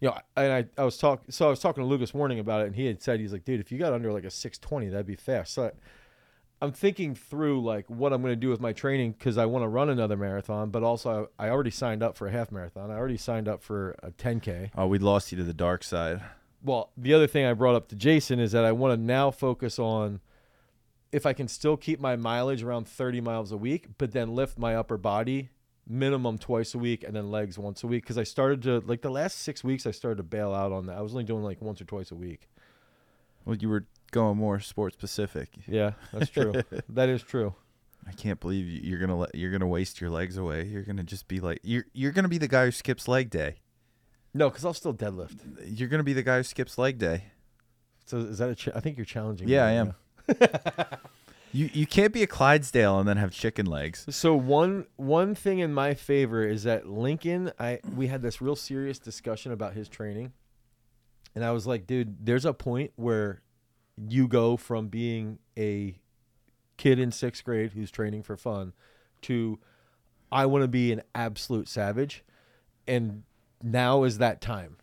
[0.00, 2.60] you know and I, I was talking so I was talking to Lucas Warning about
[2.60, 4.90] it and he had said he's like dude if you got under like a 620
[4.90, 5.70] that'd be fast so I,
[6.60, 9.62] I'm thinking through like what I'm going to do with my training because I want
[9.64, 12.88] to run another marathon, but also I, I already signed up for a half marathon.
[12.88, 14.70] I already signed up for a 10k.
[14.76, 16.20] Oh, we lost you to the dark side.
[16.64, 19.30] Well, the other thing I brought up to Jason is that I want to now
[19.30, 20.20] focus on
[21.10, 24.58] if I can still keep my mileage around 30 miles a week, but then lift
[24.58, 25.50] my upper body
[25.88, 29.02] minimum twice a week and then legs once a week because I started to like
[29.02, 30.96] the last six weeks I started to bail out on that.
[30.96, 32.48] I was only doing like once or twice a week.
[33.44, 35.48] Well, you were going more sport specific.
[35.66, 36.52] Yeah, that's true.
[36.88, 37.54] that is true.
[38.06, 40.64] I can't believe you- you're gonna let you're gonna waste your legs away.
[40.64, 43.56] You're gonna just be like you're you're gonna be the guy who skips leg day.
[44.34, 45.40] No, because I'll still deadlift.
[45.66, 47.24] You're gonna be the guy who skips leg day.
[48.04, 48.54] So is that a?
[48.54, 49.48] Ch- I think you're challenging.
[49.48, 50.98] Yeah, me I am.
[51.54, 54.06] You you can't be a Clydesdale and then have chicken legs.
[54.08, 58.56] So one one thing in my favor is that Lincoln, I we had this real
[58.56, 60.32] serious discussion about his training,
[61.34, 63.42] and I was like, dude, there's a point where
[63.98, 65.94] you go from being a
[66.78, 68.72] kid in sixth grade who's training for fun
[69.22, 69.58] to
[70.32, 72.24] I want to be an absolute savage,
[72.88, 73.24] and
[73.62, 74.76] now is that time.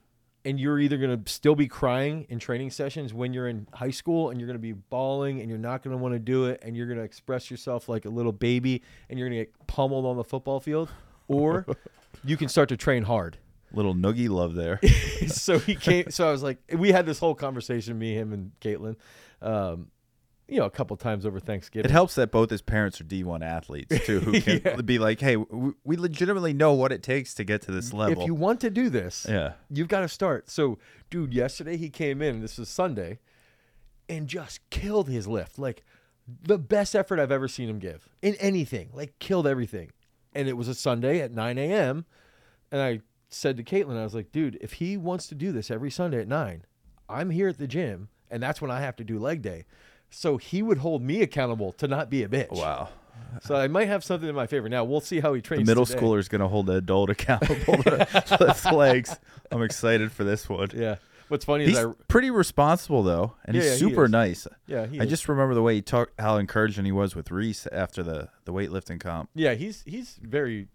[0.46, 3.92] And you're either going to still be crying in training sessions when you're in high
[3.92, 6.46] school and you're going to be bawling and you're not going to want to do
[6.46, 9.46] it and you're going to express yourself like a little baby and you're going to
[9.46, 10.90] get pummeled on the football field
[11.28, 11.66] or
[12.24, 13.38] you can start to train hard.
[13.74, 14.80] Little noogie love there.
[15.28, 18.52] so he came so I was like we had this whole conversation me him and
[18.62, 18.96] Caitlin
[19.42, 19.92] um
[20.50, 21.90] you know a couple times over Thanksgiving.
[21.90, 24.76] It helps that both his parents are D1 athletes too, who can Yeah.
[24.82, 28.22] be like, "Hey, we, we legitimately know what it takes to get to this level."
[28.22, 30.50] If you want to do this, yeah, you've got to start.
[30.50, 33.20] So, dude, yesterday he came in, this was Sunday,
[34.08, 35.60] and just killed his lift.
[35.60, 35.84] Like
[36.44, 38.90] the best effort I've ever seen him give in anything.
[38.94, 39.92] Like killed everything.
[40.34, 42.06] And it was a Sunday at 9 a.m.
[42.72, 45.72] And I said to Caitlin, I was like, dude, if he wants to do this
[45.72, 46.66] every Sunday at 9,
[47.10, 49.66] I'm here at the gym, and that's when I have to do leg day.
[50.10, 52.52] So he would hold me accountable to not be a bitch.
[52.52, 52.90] wow.
[53.44, 54.68] So I might have something in my favor.
[54.70, 55.68] Now we'll see how he The trains.
[55.68, 56.00] middle today.
[56.00, 59.18] schooler is going to hold the adult accountable to.
[59.52, 60.70] I'm excited for this one.
[60.76, 60.96] Yeah.
[61.28, 64.12] What's funny He's is I pretty responsible though, and Yeah, he's yeah, super is.
[64.12, 64.48] nice.
[64.66, 65.10] yeah he I is.
[65.12, 68.54] just remember the way he talked, how encouraging he was with Reese after the the
[68.54, 69.30] weightlifting comp.
[69.36, 70.70] Yeah, he's he's very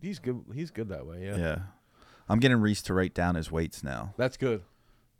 [0.00, 1.36] he's good he's good that way, yeah.
[1.36, 1.58] Yeah,
[2.28, 4.14] I'm getting Reese to write down his weights now.
[4.16, 4.62] That's good.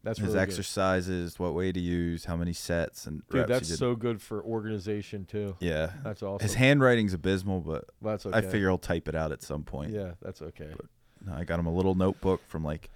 [0.06, 0.42] That's his really good.
[0.42, 5.24] exercises, what way to use, how many sets and Dude, that's so good for organization
[5.26, 5.56] too.
[5.60, 5.90] yeah.
[6.04, 6.44] That's awesome.
[6.46, 8.38] His handwriting's abysmal, but That's okay.
[8.38, 9.92] I figure he'll type it out at some point.
[9.92, 10.70] Yeah, that's okay.
[11.30, 12.88] I got him a little notebook from like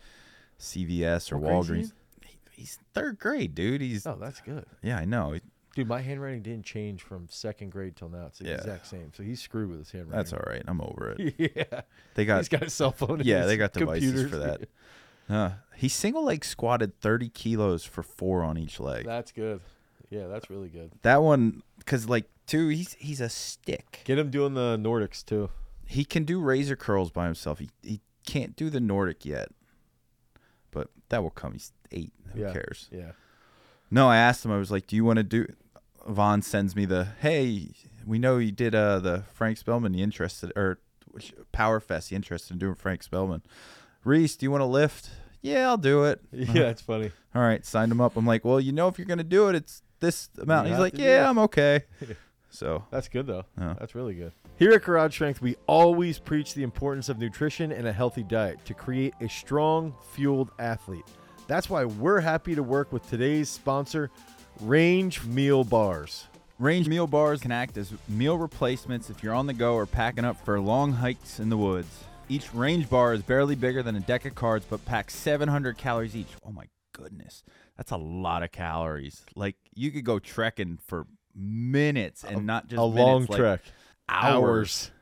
[0.58, 1.92] CVS or What Walgreens.
[2.24, 3.80] He- He's third grade, dude.
[3.80, 4.66] He's Oh, that's good.
[4.82, 5.32] yeah, I know.
[5.32, 5.40] He-
[5.74, 8.26] Dude, my handwriting didn't change from second grade till now.
[8.26, 8.54] It's the Yeah.
[8.56, 9.12] exact same.
[9.16, 10.16] So he's screwed with his handwriting.
[10.18, 10.62] That's all right.
[10.66, 11.34] I'm over it.
[11.56, 11.80] yeah.
[12.14, 13.22] They got he's got a cell phone.
[13.24, 14.60] yeah, they got devices for that.
[15.30, 19.04] Uh, he single leg squatted 30 kilos for four on each leg.
[19.06, 19.60] That's good.
[20.10, 20.90] Yeah, that's really good.
[21.02, 24.00] That one, because like two, he's he's a stick.
[24.04, 25.50] Get him doing the Nordics too.
[25.86, 27.60] He can do razor curls by himself.
[27.60, 29.48] He he can't do the Nordic yet,
[30.72, 31.52] but that will come.
[31.52, 32.12] He's eight.
[32.32, 32.52] Who Yeah.
[32.52, 32.88] cares?
[32.90, 33.12] Yeah.
[33.90, 34.50] No, I asked him.
[34.52, 35.46] I was like, "Do you want to do?"
[36.08, 37.68] Vaughn sends me the, "Hey,
[38.04, 39.94] we know you did uh the Frank Spellman.
[39.94, 40.80] You interested or
[41.52, 42.10] Power Fest?
[42.10, 43.42] You interested in doing Frank Spellman?
[44.04, 45.10] Reese, do you want to lift?
[45.42, 46.20] Yeah, I'll do it.
[46.32, 47.10] Yeah, it's funny.
[47.34, 48.16] All right, signed him up.
[48.16, 50.66] I'm like, well, you know, if you're gonna do it, it's this amount.
[50.66, 51.84] You He's have like, to do yeah, it." I'm okay.
[52.50, 53.44] so That's good though.
[53.58, 53.74] Yeah.
[53.78, 54.32] That's really good.
[54.58, 58.62] Here at Garage Strength, we always preach the importance of nutrition and a healthy diet
[58.66, 61.04] to create a strong, fueled athlete.
[61.46, 64.10] That's why we're happy to work with today's sponsor,
[64.60, 66.26] Range Meal Bars.
[66.58, 70.24] range meal bars can act as meal replacements if you're on the go or packing
[70.26, 72.04] up for long hikes in the woods.
[72.30, 76.14] Each range bar is barely bigger than a deck of cards, but packs 700 calories
[76.14, 76.28] each.
[76.46, 77.42] Oh my goodness,
[77.76, 79.24] that's a lot of calories.
[79.34, 83.60] Like you could go trekking for minutes and not just a minutes, long like trek.
[84.08, 84.92] hours.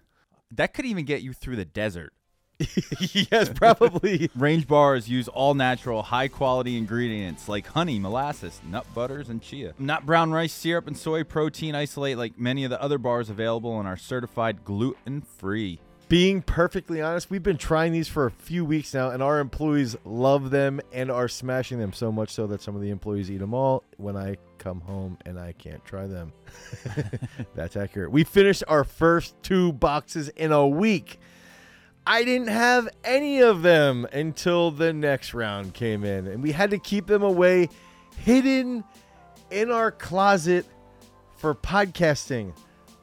[0.52, 2.14] That could even get you through the desert.
[3.30, 4.30] yes, probably.
[4.34, 9.74] Range bars use all natural, high quality ingredients like honey, molasses, nut butters, and chia.
[9.78, 13.78] Not brown rice syrup and soy protein isolate like many of the other bars available
[13.78, 15.78] and are certified gluten free.
[16.08, 19.94] Being perfectly honest, we've been trying these for a few weeks now, and our employees
[20.06, 23.38] love them and are smashing them so much so that some of the employees eat
[23.38, 26.32] them all when I come home and I can't try them.
[27.54, 28.10] That's accurate.
[28.10, 31.20] We finished our first two boxes in a week.
[32.06, 36.70] I didn't have any of them until the next round came in, and we had
[36.70, 37.68] to keep them away,
[38.16, 38.82] hidden
[39.50, 40.64] in our closet
[41.36, 42.54] for podcasting.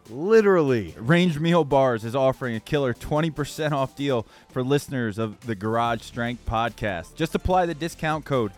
[0.10, 0.94] Literally.
[0.98, 6.02] Range Meal Bars is offering a killer 20% off deal for listeners of the Garage
[6.02, 7.16] Strength podcast.
[7.16, 8.52] Just apply the discount code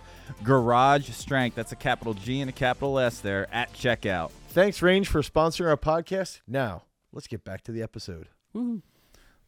[0.44, 1.56] Garage Strength.
[1.56, 4.32] That's a capital G and a capital S there at checkout.
[4.50, 6.42] Thanks, Range, for sponsoring our podcast.
[6.48, 6.84] Now,
[7.14, 8.28] let's get back to the episode.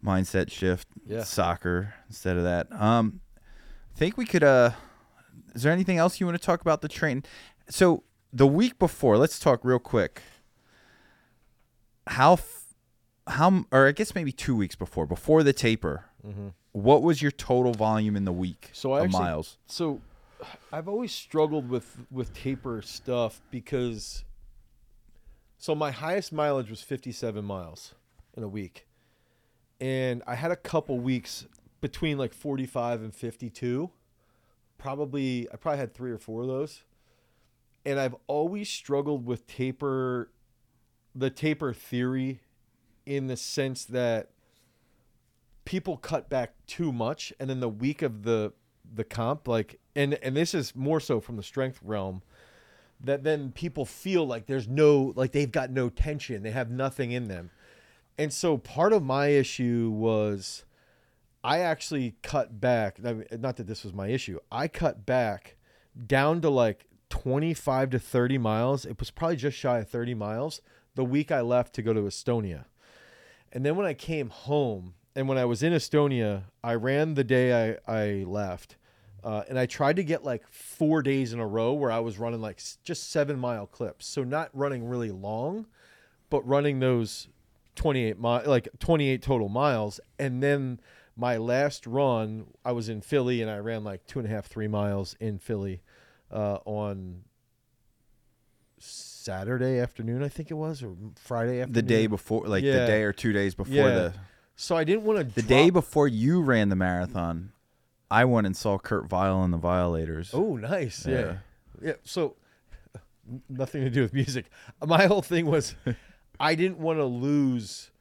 [0.03, 1.23] Mindset shift, Yeah.
[1.23, 2.71] soccer instead of that.
[2.71, 3.19] Um,
[3.93, 4.43] I think we could.
[4.43, 4.71] Uh,
[5.53, 7.23] is there anything else you want to talk about the train?
[7.69, 10.21] So the week before, let's talk real quick.
[12.09, 12.73] How, f-
[13.27, 16.05] how, or I guess maybe two weeks before, before the taper.
[16.25, 16.47] Mm-hmm.
[16.71, 19.57] What was your total volume in the week So I actually- miles?
[19.65, 20.01] So,
[20.71, 24.23] I've always struggled with with taper stuff because.
[25.57, 27.93] So my highest mileage was 57 miles
[28.37, 28.87] in a week,
[29.81, 31.45] and I had a couple weeks
[31.81, 33.89] between like 45 and 52.
[34.77, 36.83] Probably, I probably had three or four of those,
[37.85, 40.31] and I've always struggled with taper,
[41.15, 42.41] the taper theory,
[43.05, 44.29] in the sense that
[45.65, 48.53] people cut back too much and then the week of the
[48.91, 52.21] the comp like and and this is more so from the strength realm
[52.99, 56.43] that then people feel like there's no like they've got no tension.
[56.43, 57.51] They have nothing in them.
[58.17, 60.65] And so part of my issue was
[61.41, 65.55] i actually cut back not that this was my issue i cut back
[66.05, 68.85] down to like 25 to 30 miles.
[68.85, 70.61] It was probably just shy of 30 miles
[70.99, 72.65] the week i left to go to estonia
[73.51, 77.23] and then when I came home, and when I was in Estonia, I ran the
[77.23, 78.75] day I, I left.
[79.23, 82.17] Uh, and I tried to get like four days in a row where I was
[82.17, 84.05] running like just seven mile clips.
[84.05, 85.65] So not running really long,
[86.29, 87.27] but running those
[87.75, 89.99] 28 mile, like 28 total miles.
[90.17, 90.79] And then
[91.17, 94.45] my last run, I was in Philly and I ran like two and a half,
[94.45, 95.81] three miles in Philly
[96.31, 97.23] uh, on
[99.29, 101.73] Saturday afternoon, I think it was, or Friday afternoon.
[101.73, 103.89] The day before, like the day or two days before Yeah.
[103.89, 104.13] the
[104.55, 105.23] So I didn't want to.
[105.35, 107.51] the day before you ran the marathon.
[108.11, 110.31] I went and saw Kurt Vile and the Violators.
[110.33, 111.05] Oh, nice.
[111.05, 111.19] Yeah.
[111.19, 111.35] Yeah.
[111.81, 111.93] yeah.
[112.03, 112.37] So
[113.49, 114.45] nothing to do with music.
[114.85, 115.75] My whole thing was
[116.39, 117.91] I didn't want to lose.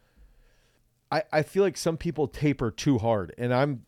[1.12, 3.34] I, I feel like some people taper too hard.
[3.36, 3.84] And I'm,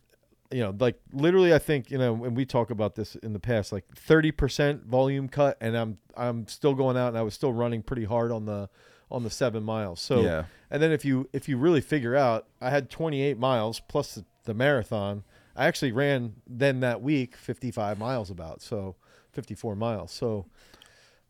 [0.52, 3.38] you know, like literally, I think, you know, and we talk about this in the
[3.40, 5.56] past, like 30% volume cut.
[5.60, 8.68] And I'm, I'm still going out and I was still running pretty hard on the,
[9.10, 10.00] on the seven miles.
[10.00, 10.44] So, Yeah.
[10.70, 14.24] and then if you, if you really figure out, I had 28 miles plus the,
[14.44, 15.24] the marathon.
[15.56, 18.62] I actually ran then that week 55 miles about.
[18.62, 18.96] So,
[19.32, 20.10] 54 miles.
[20.10, 20.46] So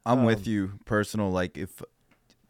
[0.07, 0.73] I'm with Um, you.
[0.87, 1.83] Personal, like if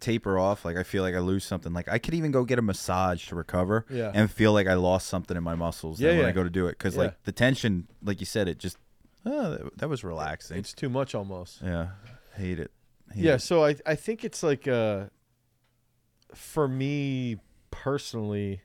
[0.01, 1.73] taper off, like I feel like I lose something.
[1.73, 4.11] Like I could even go get a massage to recover Yeah.
[4.15, 6.01] and feel like I lost something in my muscles.
[6.01, 7.03] Yeah, then when I go to do it, because Yeah.
[7.03, 8.79] like the tension, like you said, it just
[9.27, 10.59] oh, that, that was relaxing.
[10.59, 11.61] it's too much almost.
[11.63, 11.89] yeah,
[12.37, 12.71] hate it.
[13.13, 13.43] Hate Yeah, it.
[13.43, 15.07] so I I think it's like uh
[16.35, 17.37] for me
[17.71, 18.63] personally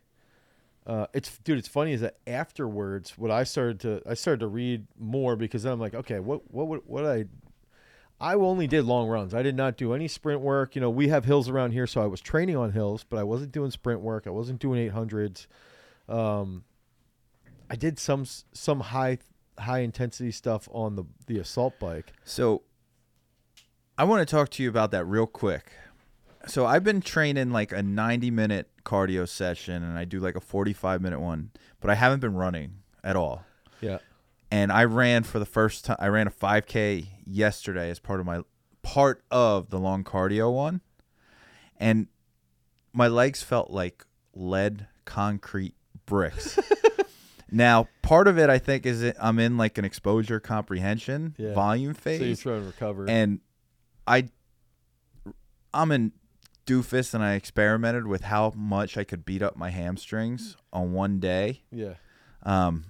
[0.86, 4.48] uh it's dude it's funny is that afterwards what I started to I started to
[4.48, 7.26] read more because then I'm like okay what what would what I
[8.19, 9.34] I only did long runs.
[9.34, 10.75] I did not do any sprint work.
[10.75, 13.23] You know, we have hills around here so I was training on hills, but I
[13.23, 14.25] wasn't doing sprint work.
[14.25, 15.47] I wasn't doing 800s.
[16.08, 16.63] Um
[17.69, 19.17] I did some some high
[19.60, 22.13] high intensity stuff on the the assault bike.
[22.23, 22.63] So
[23.97, 25.71] I want to talk to you about that real quick.
[26.47, 30.41] So I've been training like a 90 minute cardio session and I do like a
[30.41, 33.43] 45 minute one, but I haven't been running at all.
[33.82, 33.97] Yeah.
[34.51, 38.25] And I ran for the first time I ran a 5k yesterday as part of
[38.25, 38.41] my
[38.84, 40.81] part of the long cardio one.
[41.77, 42.08] And
[42.93, 45.73] my legs felt like lead concrete
[46.05, 46.58] bricks.
[47.51, 51.53] now, part of it I think is that I'm in like an exposure comprehension Yeah.
[51.53, 53.10] volume phase So you're trying to recover.
[53.10, 53.39] and
[54.08, 54.29] I
[55.73, 56.13] I'm in
[56.65, 61.19] doofus and I experimented with how much I could beat up my hamstrings on one
[61.19, 61.63] day.
[61.71, 61.95] yeah.
[62.43, 62.86] Um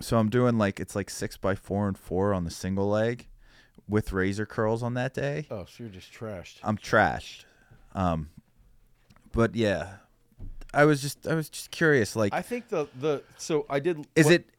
[0.00, 3.26] so I'm doing like it's like six by four and four on the single leg
[3.88, 5.46] with razor curls on that day.
[5.50, 6.56] Oh, so you're just trashed.
[6.62, 7.44] I'm trashed.
[7.94, 8.28] Um
[9.32, 9.88] but yeah.
[10.74, 14.06] I was just I was just curious like I think the the so I did.
[14.14, 14.50] is what- it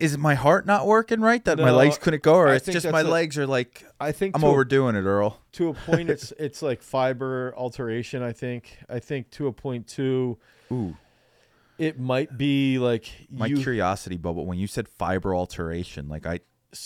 [0.00, 2.88] is my heart not working right that my legs couldn't go or I it's just
[2.88, 5.40] my a- legs are like I think I'm to a- overdoing it, Earl.
[5.52, 6.08] to a point.
[6.14, 8.22] It's it's like fiber alteration.
[8.22, 8.78] I think.
[8.88, 10.38] I think to a point too.
[10.70, 10.96] Ooh.
[11.78, 16.40] It might be like my you curiosity bubble when you said fiber alteration like i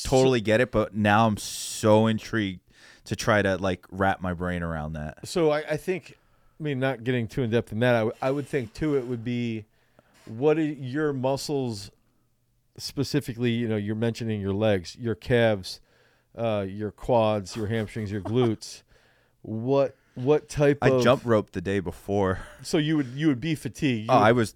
[0.05, 2.61] totally get it but now i'm so intrigued
[3.05, 6.17] to try to like wrap my brain around that So I, I think,
[6.61, 8.97] I mean, not getting too in depth in that, I, w- I would think too
[8.97, 9.65] it would be
[10.27, 11.91] what are your muscles
[12.77, 13.51] specifically?
[13.51, 15.81] You know, you're mentioning your legs, your calves,
[16.37, 18.83] uh, your quads, your hamstrings, your glutes.
[19.43, 23.29] What what type of i of jump roped the day before So you would you
[23.29, 24.11] would be fatigued.
[24.11, 24.55] oh would- i was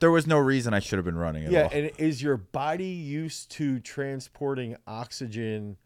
[0.00, 2.36] there was no reason i should have been running at yeah, all and is your
[2.36, 5.76] body used to transporting oxygen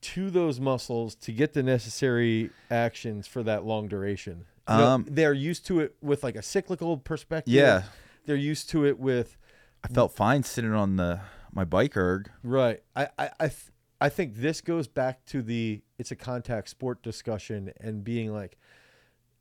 [0.00, 4.44] to those muscles to get the necessary actions for that long duration?
[4.68, 7.52] You know, Um, they're used to it with like a cyclical perspective.
[7.54, 7.82] yeah
[8.26, 9.36] they're used to it with
[9.82, 11.20] i felt fine sitting on the
[11.52, 12.82] my bike erg right.
[12.96, 13.70] I I I, th-
[14.00, 18.58] I think this goes back to the it's a contact sport discussion and being like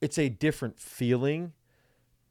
[0.01, 1.53] it's a different feeling,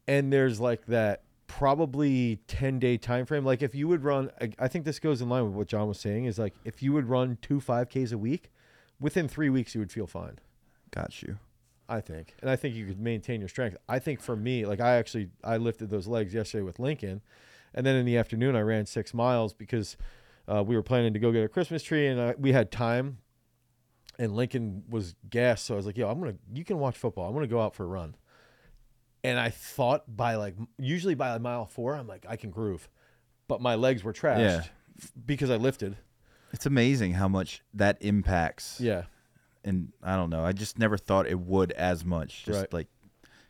[0.07, 1.23] and there's like that
[1.57, 5.21] probably 10 day time frame like if you would run I, I think this goes
[5.21, 8.11] in line with what john was saying is like if you would run two 5ks
[8.11, 8.51] a week
[8.99, 10.39] within three weeks you would feel fine.
[10.89, 11.37] Got you.
[11.87, 12.33] I think.
[12.41, 13.77] And i think you could maintain your strength.
[13.87, 17.21] I think for me like i actually i lifted those legs yesterday with lincoln
[17.75, 19.95] and then in the afternoon i ran six miles because
[20.47, 23.19] uh, we were planning to go get a christmas tree and uh, we had time
[24.17, 27.27] and lincoln was gassed so i was like yo i'm gonna you can watch football.
[27.27, 28.15] I'm gonna go out for a run
[29.23, 32.87] and I thought by like usually by a mile four, I'm like I can groove,
[33.47, 34.63] but my legs were trashed Yeah.
[34.99, 35.97] f- because I lifted.
[36.51, 39.03] it's amazing how much that impacts Yeah,
[39.63, 42.73] and i don't know i just never thought it would as much just Right.
[42.73, 42.87] like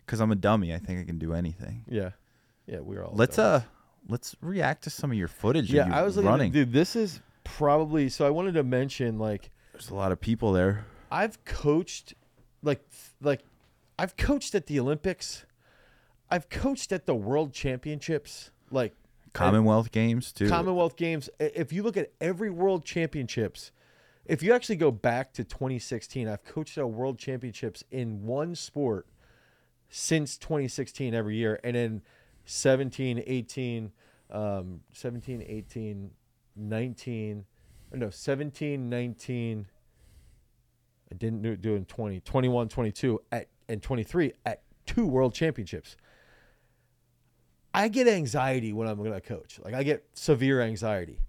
[0.05, 2.11] because i'm a dummy i think i can do anything yeah,
[2.65, 2.79] yeah.
[2.79, 3.13] We were all.
[3.13, 3.63] let's uh
[4.07, 6.53] let's react to some of your footage of Yeah, you I was looking running At,
[6.53, 8.25] dude, this is probably so.
[8.25, 10.85] I wanted to mention like There's a lot of people there.
[11.11, 12.13] I've coached,
[12.61, 12.81] like
[13.21, 13.41] like
[13.99, 15.45] I've coached at the Olympics.
[16.33, 18.95] I've coached at the World Championships, like
[19.33, 20.49] Commonwealth Games too.
[20.49, 21.29] Commonwealth Games.
[21.39, 23.71] If you look at every World Championships,
[24.25, 29.05] if you actually go back to 2016, I've coached at World Championships in one sport
[29.89, 32.01] since 2016 every year, and then
[32.45, 33.91] 17, 18,
[34.31, 36.09] um, 17, 18,
[36.55, 37.45] 19,
[37.91, 39.67] or no, 17, 19.
[41.11, 45.35] I didn't do, do it in 20, 21, 22, at, and 23 at two World
[45.35, 45.95] Championships.
[47.73, 49.59] I get anxiety when I'm going to coach.
[49.63, 51.19] Like I get severe anxiety.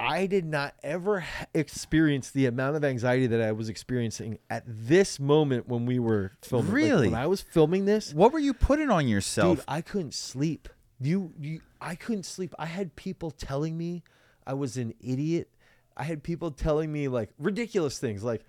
[0.00, 1.24] I did not ever
[1.54, 6.32] experience the amount of anxiety that I was experiencing at this moment when we were
[6.42, 6.66] filming.
[6.68, 7.08] Like, Really?
[7.08, 9.58] when I was filming this, What were you putting on yourself?
[9.58, 10.68] dude, I couldn't sleep.
[11.00, 12.54] You, you, I couldn't sleep.
[12.58, 14.02] I had people telling me
[14.46, 15.48] I was an idiot.
[15.96, 18.42] I had people telling me like ridiculous things, like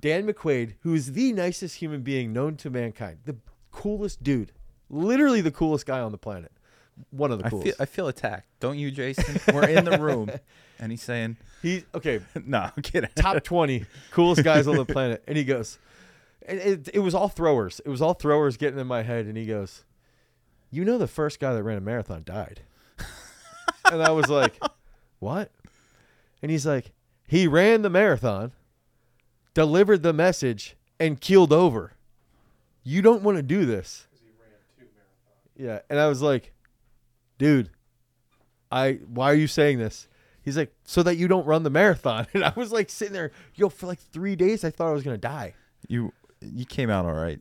[0.00, 3.36] Dan McQuaid, who is the nicest human being known to mankind, the
[3.72, 4.52] coolest dude,
[4.88, 6.52] literally the coolest guy on the planet,
[7.10, 7.66] one of the I coolest.
[7.66, 8.48] feel I feel attacked.
[8.60, 9.40] Don't you, Jason?
[9.54, 10.30] We're in the room,
[10.78, 15.22] and he's saying, he okay, "No, I'm kidding." top 20 coolest guys on the planet.
[15.26, 15.78] And he goes,
[16.46, 17.80] and it, it was all throwers.
[17.84, 19.26] It was all throwers getting in my head.
[19.26, 19.84] And he goes,
[20.70, 22.60] You know, the first guy that ran a marathon died.
[23.90, 24.60] and I was like,
[25.20, 25.50] What?
[26.42, 26.92] And he's like,
[27.26, 28.52] He ran the marathon,
[29.54, 31.92] delivered the message, and keeled over.
[32.84, 34.06] You don't want to do this.
[34.12, 35.66] He ran two marathons.
[35.66, 35.78] Yeah.
[35.88, 36.52] And I was like,
[37.42, 37.70] Dude,
[38.70, 40.06] I why are you saying this?
[40.42, 42.28] He's like, so that you don't run the marathon.
[42.34, 45.02] And I was like sitting there, yo, for like three days I thought I was
[45.02, 45.54] gonna die.
[45.88, 47.40] You you came out all right.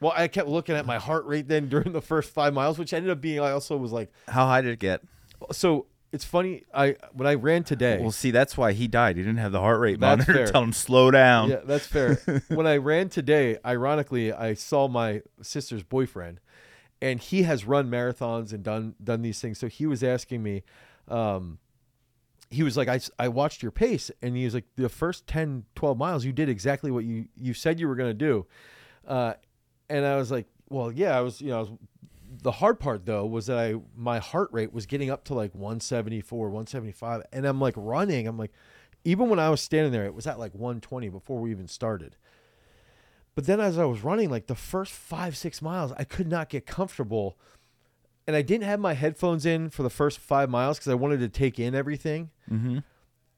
[0.00, 2.94] Well, I kept looking at my heart rate then during the first five miles, which
[2.94, 5.02] ended up being I also was like How high did it get?
[5.50, 9.18] so it's funny, I when I ran today Well, see, that's why he died.
[9.18, 10.46] He didn't have the heart rate monitor fair.
[10.46, 11.50] to tell him slow down.
[11.50, 12.14] Yeah, that's fair.
[12.48, 16.40] when I ran today, ironically, I saw my sister's boyfriend,
[17.02, 19.58] and he has run marathons and done done these things.
[19.58, 20.62] So he was asking me,
[21.08, 21.58] um,
[22.48, 25.64] he was like, I, I watched your pace, and he was like, the first 10,
[25.74, 28.46] 12 miles, you did exactly what you you said you were gonna do,
[29.06, 29.34] uh,
[29.90, 31.70] and I was like, well, yeah, I was, you know, was.
[32.44, 35.54] The hard part though was that I my heart rate was getting up to like
[35.54, 38.26] 174, 175, and I'm like running.
[38.26, 38.52] I'm like,
[39.04, 42.16] even when I was standing there, it was at like 120 before we even started.
[43.34, 46.48] But then as I was running, like the first five, six miles, I could not
[46.48, 47.38] get comfortable.
[48.26, 51.20] And I didn't have my headphones in for the first five miles because I wanted
[51.20, 52.30] to take in everything.
[52.50, 52.78] Mm-hmm.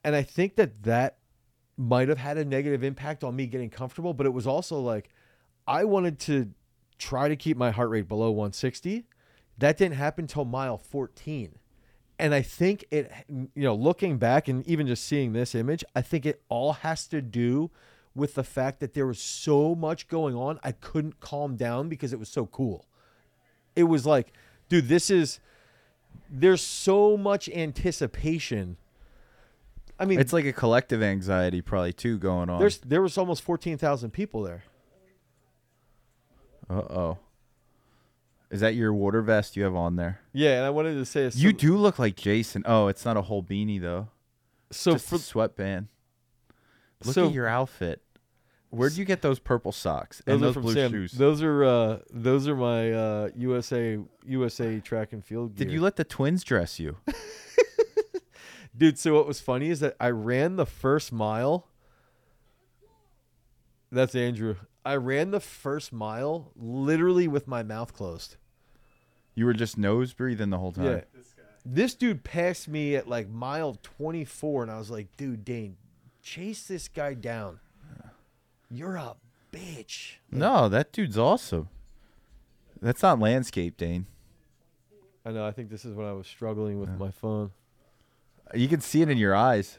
[0.02, 1.18] And I think that that
[1.76, 4.14] might have had a negative impact on me getting comfortable.
[4.14, 5.10] But it was also like
[5.66, 6.50] I wanted to
[6.98, 9.04] try to keep my heart rate below 160.
[9.58, 11.58] That didn't happen till mile 14
[12.18, 16.02] and I think it, you know, looking back and even just seeing this image, I
[16.02, 17.70] think it all has to do
[18.14, 20.58] with the fact that there was so much going on.
[20.62, 22.86] I couldn't calm down because it was so cool.
[23.74, 24.32] It was like,
[24.68, 25.40] dude, this is,
[26.30, 28.76] there's so much anticipation.
[29.98, 32.58] I mean, It's like a collective anxiety, probably too, going on.
[32.60, 34.64] there's there was almost 14,000 people there.
[36.68, 37.18] Uh oh.
[38.50, 40.20] Is that your water vest you have on there?
[40.32, 42.62] Yeah, and I wanted to say You do look like Jason.
[42.66, 44.08] Oh, it's not a whole beanie though.
[44.70, 45.88] so Just for a sweatband.
[47.04, 48.00] Look so at your outfit.
[48.74, 50.90] Where'd you get those purple socks those and are those from blue Sam.
[50.90, 51.12] shoes?
[51.12, 55.96] Those are uh those are my uh USA USA track and field Did you let
[55.96, 56.96] the twins dress you?
[58.76, 61.68] Dude, so what was funny is that I ran the first mile.
[63.92, 64.56] That's Andrew.
[64.84, 68.36] I ran the first mile literally with my mouth closed.
[69.36, 70.84] You were just nose breathing the whole time.
[70.84, 71.00] Yeah.
[71.14, 71.34] This.
[71.66, 75.76] This dude passed me at like mile 24, and I was like, dude, Dane,
[76.22, 77.60] chase this guy down.
[78.74, 79.14] You're a
[79.52, 80.14] bitch.
[80.30, 81.68] No, that dude's awesome.
[82.82, 84.06] That's not landscape, Dane.
[85.24, 85.46] I know.
[85.46, 87.50] I think this is when I was struggling with my phone.
[88.54, 89.78] You can see it in your eyes.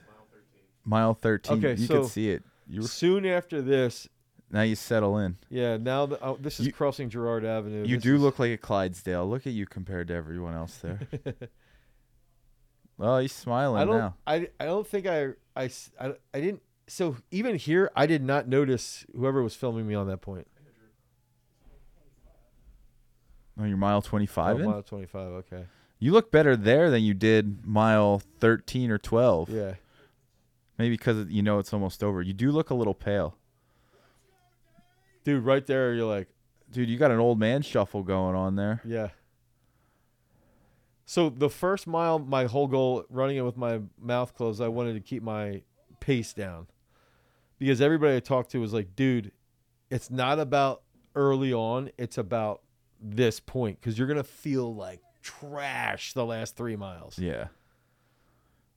[0.85, 1.57] Mile 13.
[1.57, 2.43] Okay, you so- can see it.
[2.67, 4.07] You were, Soon after this,
[4.49, 5.37] now you settle in.
[5.49, 7.85] yeah, now the, oh, this is You- crossing Girard Avenue.
[7.85, 9.27] You This do is- look like a Clydesdale.
[9.29, 10.99] Look at you compared to everyone else there.
[12.97, 13.97] well, he's smiling I don't.
[13.97, 14.15] now.
[14.25, 16.61] I, I don't think I, I s- I I didn't.
[16.87, 20.47] So even here, I did not notice whoever was filming me on that point.
[23.59, 24.65] Oh, you're mile 25 Oh, in?
[24.65, 25.27] mile twenty five.
[25.31, 25.65] Okay.
[25.99, 29.49] You look better there than you did mile 13 or 12.
[29.49, 29.73] Yeah.
[30.77, 32.21] Maybe because you know it's almost over.
[32.21, 33.37] You do look a little pale.
[35.23, 36.27] Dude, right there, you're like,
[36.71, 38.81] Dude, you got an old man shuffle going on there.
[38.83, 39.09] yeah.
[41.07, 44.95] So the first mile, my whole goal, running it with my mouth closed, I wanted
[44.95, 45.61] to keep my
[45.99, 46.65] pace down,
[47.59, 49.31] because everybody I talked to was like, dude,
[49.89, 50.81] it's not about
[51.15, 52.61] early on, it's about
[53.01, 57.17] this point, because you're gonna feel like trash the last three miles.
[57.17, 57.47] Yeah.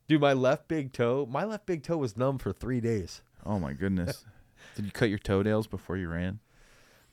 [0.07, 3.21] Dude, my left big toe, my left big toe was numb for three days.
[3.45, 4.25] Oh, my goodness.
[4.75, 6.39] did you cut your toenails before you ran?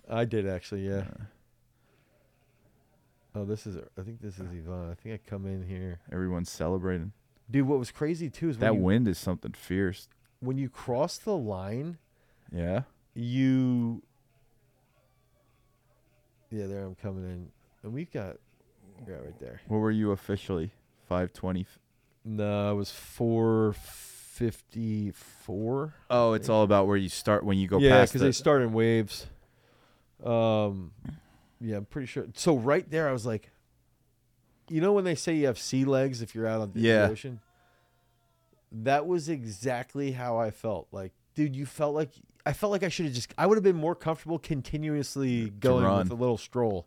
[0.09, 1.05] I did actually, yeah.
[3.35, 3.77] Oh, this is.
[3.99, 4.91] I think this is Yvonne.
[4.91, 7.13] I think I come in here, Everyone's celebrating.
[7.51, 7.67] dude.
[7.67, 10.09] What was crazy too is That you, wind is something fierce.
[10.47, 11.99] When you cross the line,
[12.53, 12.83] Yeah.
[13.15, 14.03] you.
[16.51, 17.49] Yeah, there I'm coming in,
[17.83, 18.37] and we've got,
[19.07, 19.61] yeah, right there.
[19.69, 20.71] What were you officially?
[21.09, 21.67] 520.
[22.25, 25.95] No, it was four fifty four.
[26.11, 28.33] Oh, it's all about where you start when you go yeah, past because the, they
[28.33, 29.27] start in waves.
[30.25, 30.91] Um,
[31.61, 32.27] yeah, I'm pretty sure.
[32.35, 33.51] So right there, I was like,
[34.69, 37.09] you know, when they say you have sea legs if you're out on the Yeah.
[37.09, 37.41] ocean,
[38.73, 40.89] that was exactly how I felt.
[40.93, 42.11] Like, dude, you felt like
[42.45, 43.33] I felt like I should have just.
[43.39, 46.87] I would have been more comfortable continuously going with a little stroll.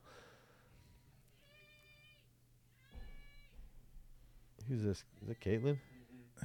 [4.67, 5.03] Who's this?
[5.23, 5.77] Is it Caitlin?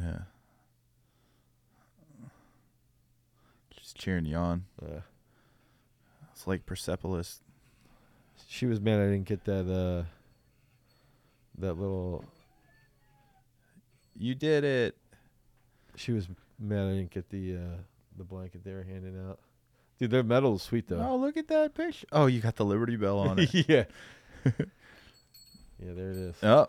[0.00, 0.18] Yeah.
[3.78, 4.64] Just cheering you on.
[4.82, 5.00] Uh,
[6.32, 7.40] It's like Persepolis.
[8.48, 9.70] she was mad I didn't get that.
[9.70, 10.04] Uh,
[11.58, 12.24] that little.
[14.16, 14.96] You did it.
[15.96, 16.28] She was
[16.58, 17.76] mad I didn't get the uh,
[18.16, 19.38] the blanket they were handing out.
[19.98, 21.00] Dude, their metal is sweet though.
[21.00, 22.06] Oh, look at that picture.
[22.12, 23.52] Oh, you got the Liberty Bell on it.
[23.68, 23.84] yeah.
[24.44, 24.52] yeah,
[25.78, 26.36] there it is.
[26.42, 26.68] oh,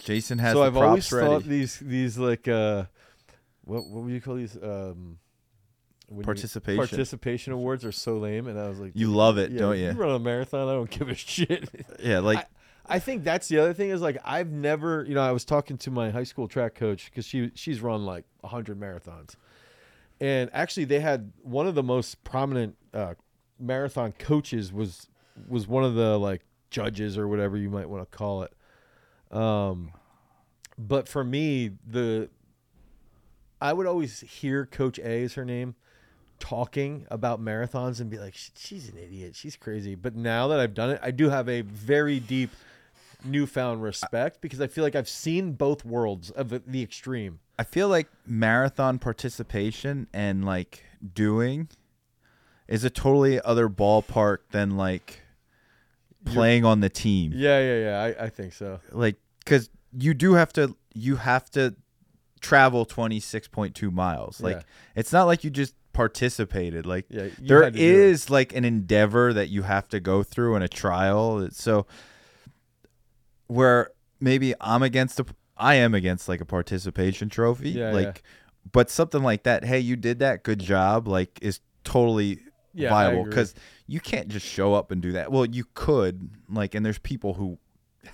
[0.00, 1.26] Jason has so the I've props always ready.
[1.26, 2.84] thought these these like uh,
[3.64, 5.18] what what would you call these um,
[6.08, 6.78] when you- Participation.
[6.86, 9.84] participation awards are so lame, and I was like, you love it, yeah, don't You
[9.86, 9.92] you?
[9.92, 11.68] run a marathon, I don't give a shit.
[12.02, 12.44] Yeah, like I
[12.98, 15.90] think that's the other thing is like I've never, you know, I was talking to
[15.90, 19.36] my high school track coach because she she's run like hundred marathons,
[20.20, 23.14] and actually they had one of the most prominent uh,
[23.58, 25.08] marathon coaches was
[25.48, 28.52] was one of the like judges or whatever you might want to call it.
[29.34, 29.92] Um,
[30.76, 32.28] but for me, the
[33.60, 35.74] I would always hear Coach A is her name
[36.38, 39.94] talking about marathons and be like, she's an idiot, she's crazy.
[39.94, 42.50] But now that I've done it, I do have a very deep
[43.24, 47.40] newfound respect because I feel like I've seen both worlds of the- the extreme.
[47.58, 50.82] I feel like marathon participation and like
[51.14, 51.68] doing
[52.68, 55.22] is a totally other ballpark than like
[56.24, 57.32] playing on the team.
[57.34, 58.14] Yeah, yeah, yeah.
[58.20, 58.80] I, I think so.
[58.92, 61.74] Like cuz you do have to you have to
[62.40, 64.40] travel 26.2 miles.
[64.40, 64.62] Like Yeah.
[64.96, 66.86] it's not like you just participated.
[66.86, 67.90] Like Yeah, there had to do it.
[67.90, 71.48] is like an endeavor that you have to go through and a trial.
[71.52, 71.86] So
[73.46, 73.90] where
[74.20, 75.26] maybe I'm against a
[75.56, 77.70] I am against like a participation trophy.
[77.70, 78.70] Yeah, like yeah.
[78.72, 82.40] but something like that, hey, you did that, good job, like is totally
[82.72, 83.54] Yeah, viable because
[83.86, 85.30] you can't just show up and do that.
[85.30, 87.58] Well, you could, like, and there's people who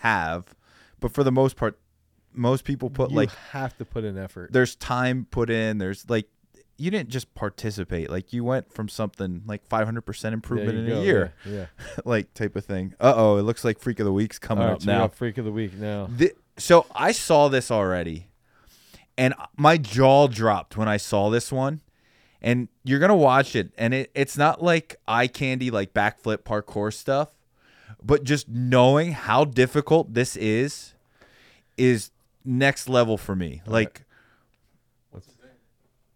[0.00, 0.54] have,
[0.98, 1.78] but for the most part,
[2.32, 4.52] most people put you like have to put in effort.
[4.52, 5.78] there's time put in.
[5.78, 6.28] There's like
[6.80, 8.10] you didn't just participate.
[8.10, 11.52] Like you went from something like 500% improvement in you a year, Yeah.
[11.52, 11.66] yeah.
[12.04, 12.94] like type of thing.
[13.00, 15.08] Uh oh, it looks like Freak of the Week's coming right, up so now.
[15.08, 16.08] freak of the week now.
[16.16, 18.28] Thi- so I saw this already,
[19.18, 21.80] and my jaw dropped when I saw this one.
[22.42, 26.90] And you're gonna watch it, and it, it's not like eye candy, like backflip parkour
[26.90, 27.28] stuff,
[28.02, 30.94] but just knowing how difficult this is,
[31.76, 32.10] is
[32.42, 33.60] next level for me.
[33.66, 33.84] All right.
[33.84, 34.09] Like, What's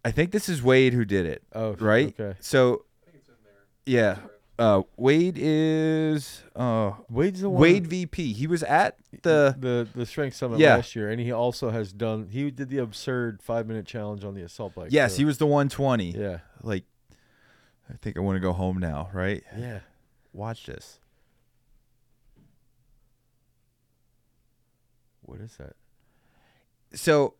[0.05, 2.13] I think this is Wade who did it, Oh, right?
[2.19, 2.37] Okay.
[2.39, 3.53] So, I think it's in there.
[3.85, 4.17] yeah,
[4.59, 7.59] uh, Wade is uh, Wade's the one.
[7.61, 8.33] Wade VP.
[8.33, 10.75] He was at the the the strength summit Yeah.
[10.75, 12.29] last year, and he also has done.
[12.31, 14.89] He did the absurd five minute challenge on the assault bike.
[14.91, 15.21] yes, too.
[15.23, 16.11] he was the 120.
[16.11, 16.37] Yeah.
[16.61, 16.83] like
[17.89, 19.43] I think I want to go home now, right?
[19.57, 19.79] Yeah.
[20.33, 20.99] Watch this.
[25.21, 25.73] What is that?
[26.93, 27.33] So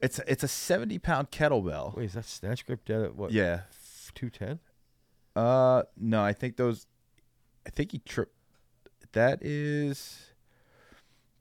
[0.00, 1.96] it's it's a 70 pound kettlebell.
[1.96, 3.32] Wait, is that snatch grip dead at what?
[3.32, 3.62] Yeah.
[4.14, 4.60] Two ten.
[5.34, 6.86] Uh no, I think those
[7.66, 8.32] I think he tripped
[9.12, 10.30] that is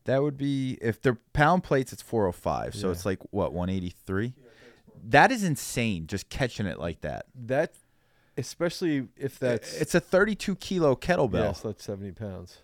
[0.06, 2.76] that would be if they're pound plates it's 405.
[2.76, 2.91] So Yeah.
[2.93, 4.34] it's like what 183?
[5.08, 7.26] That is insane just catching it like that.
[7.36, 7.74] That,
[8.38, 11.34] especially if that's it's a 32 kilo kettlebell.
[11.45, 12.58] yes, that's seventy pounds.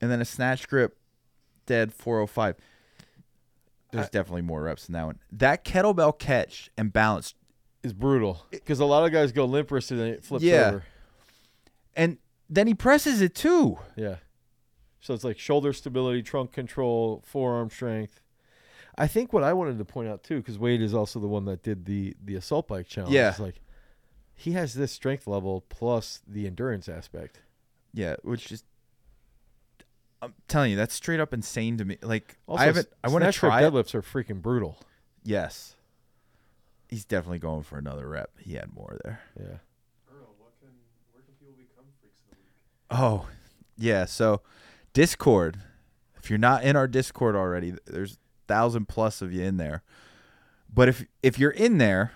[0.00, 0.96] and then a snatch grip
[1.66, 2.56] dead 405
[3.94, 7.34] there's I- definitely more reps than that one that kettlebell catch and balance
[7.82, 10.68] Is brutal because a lot of guys go limp wristed and it flips Yeah.
[10.68, 10.84] over.
[11.96, 12.18] and
[12.48, 14.16] then he presses it too Yeah.
[15.00, 18.22] So it's like shoulder stability, trunk control, forearm strength.
[18.96, 21.44] I think what I wanted to point out too, because Wade is also the one
[21.44, 23.12] that did the the assault bike challenge.
[23.14, 23.32] Yeah.
[23.32, 23.60] is like
[24.34, 27.40] he has this strength level plus the endurance aspect.
[27.92, 28.64] yeah which is
[30.24, 33.22] i'm telling you that's straight up insane to me like Also, i haven't i want
[33.22, 34.78] to snatch grip try it deadlifts are freaking brutal.
[35.22, 35.74] yes
[36.88, 39.44] he's definitely going for another rep he had more there Yeah.
[40.12, 40.70] Earl, what can
[41.12, 42.46] where can people become freaks of the week?
[42.90, 43.28] oh
[43.76, 44.40] yeah so
[44.92, 45.58] discord
[46.16, 49.82] if you're not in our discord already there's thousand plus of you in there
[50.72, 52.12] but if if you're in there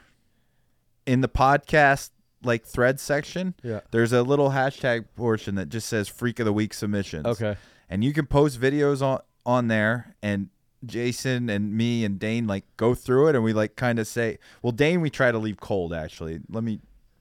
[1.07, 2.11] in the podcast
[2.45, 3.81] like thread section Yeah.
[3.91, 7.57] there's a little hashtag portion that just says freak of the week submissions Okay.
[7.89, 10.49] And you can post videos on on there and
[10.85, 14.39] jason and me and dane like go through it and we like kind of say
[14.63, 16.41] well dane we try to leave cold actually.
[16.49, 16.81] Let me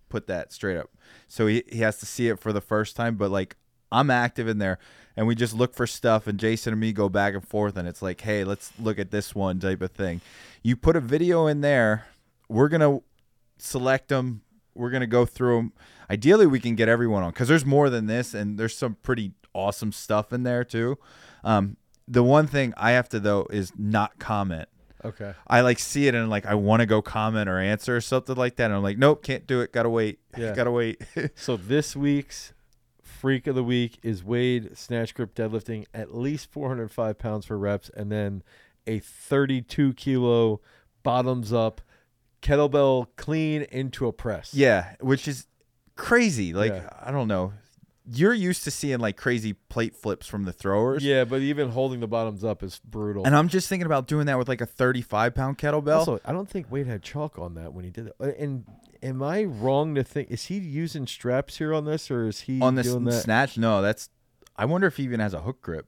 [0.10, 0.90] put that straight up.
[1.28, 3.56] So he, he has to see it for the first time but like
[3.92, 4.78] i'm active in there
[5.16, 7.88] and we just look for stuff and jason and me go back and forth and
[7.88, 10.22] it's like hey let's look at this one type of thing.
[10.62, 12.08] You put a video in there
[12.50, 13.00] we're gonna
[13.58, 14.42] select them
[14.76, 15.74] we're gonna go through them
[16.10, 19.32] ideally we can get everyone on because there's more than this and there's some pretty
[19.58, 20.98] awesome stuff in there too
[21.44, 21.78] um,
[22.08, 24.70] The one thing I have to though is not comment.
[25.06, 25.34] Okay.
[25.48, 28.36] I like see it and like I want to go comment or answer or something
[28.36, 28.66] like that.
[28.66, 29.72] And I'm like, nope, can't do it.
[29.72, 30.20] Gotta wait.
[30.38, 30.54] Yeah.
[30.54, 31.02] Gotta wait.
[31.36, 32.54] So this week's
[33.02, 37.90] freak of the week is Wade snatch grip deadlifting at least 405 pounds for reps,
[37.96, 38.44] and then
[38.86, 40.62] a 32 kilo
[41.04, 41.82] bottoms up
[42.42, 44.54] kettlebell clean into a press.
[44.54, 45.48] yeah, which is
[45.96, 46.54] crazy.
[46.54, 46.90] Like Yeah.
[47.02, 47.54] I don't know.
[48.10, 51.04] You're used to seeing like crazy plate flips from the throwers.
[51.04, 53.26] Yeah, but even holding the bottoms up is brutal.
[53.26, 55.98] And I'm just thinking about doing that with like a 35 pound kettlebell.
[55.98, 58.16] also, I don't think Wade had chalk on that when he did it.
[58.20, 58.66] Uh, And
[59.04, 62.62] am I wrong to think is he using straps here on this, or is he
[62.62, 62.94] on this
[63.24, 64.10] snatch, no, that's.
[64.56, 65.86] I wonder if he even has a hook grip.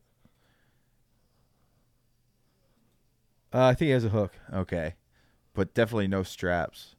[3.54, 4.34] Uh, I think he has a hook.
[4.54, 4.96] Okay,
[5.54, 6.96] but definitely no straps.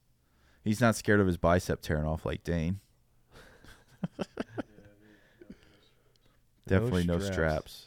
[0.64, 2.81] He's not scared of his bicep tearing off like Dane.
[6.71, 7.87] Definitely no straps.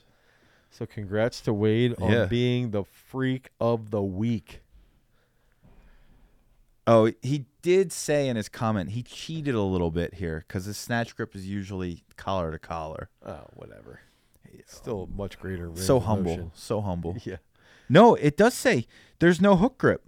[0.71, 2.25] So congrats to Wade on Yeah.
[2.25, 4.61] being the freak of the week.
[6.85, 10.77] Oh, he did say in his comment he cheated a little bit here because his
[10.77, 13.09] snatch grip is usually collar to collar.
[13.25, 14.01] Oh, whatever.
[14.65, 15.71] Still much greater.
[15.75, 16.51] So humble, motion.
[16.55, 17.17] so humble.
[17.23, 17.37] Yeah.
[17.89, 18.85] No, it does say
[19.19, 20.03] there's no hook grip.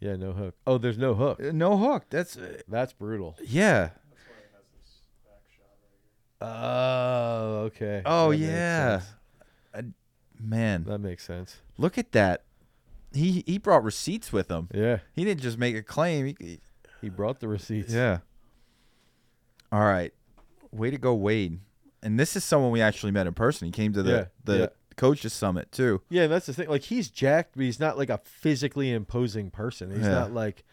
[0.00, 0.54] Yeah, no hook.
[0.66, 1.40] Oh, there's no hook.
[1.42, 2.06] Uh, No hook.
[2.10, 3.36] That's uh, That's brutal.
[3.42, 3.90] yeah.
[3.90, 3.94] That's
[4.26, 6.29] why it has this back shot right here.
[6.40, 8.02] Oh, okay.
[8.04, 9.00] Oh That makes yeah.
[9.74, 9.94] sense.
[10.42, 11.56] Man, That makes sense.
[11.76, 12.44] look at that.
[13.12, 14.68] He he brought receipts with him.
[14.72, 15.00] Yeah.
[15.14, 16.26] He didn't just make a claim.
[16.26, 16.60] He- he,
[17.02, 17.92] He brought the receipts.
[17.92, 18.18] Yeah.
[19.72, 20.12] All right.
[20.72, 21.60] Way to go, Wade.
[22.02, 23.66] And this is someone we actually met in person.
[23.66, 24.66] He came to the Yeah, the yeah.
[24.96, 26.00] coaches summit too.
[26.08, 26.68] Yeah, that's the thing.
[26.68, 29.90] Like he's jacked, but he's not like a physically imposing person.
[29.90, 30.08] He's Yeah.
[30.12, 30.64] not like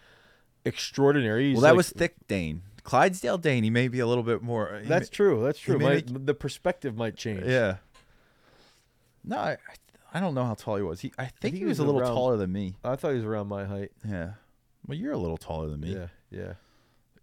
[0.64, 1.50] extraordinary.
[1.50, 2.62] He's well, that like- was thick Dane.
[2.88, 3.64] Clydesdale Dane.
[3.64, 4.76] He may be a little bit more.
[4.76, 5.44] Uh, that's may- true.
[5.44, 5.78] That's true.
[5.78, 7.44] My, make- the perspective might change.
[7.46, 7.78] yeah.
[9.24, 9.58] No, I, I
[10.14, 11.02] I don't know how tall he was.
[11.02, 12.78] He I think, he he was, was a little around- taller than me.
[12.84, 13.92] I thought he was around my height.
[14.08, 14.32] Yeah.
[14.88, 15.94] Well, you're a little taller than me.
[15.96, 16.54] Yeah, yeah.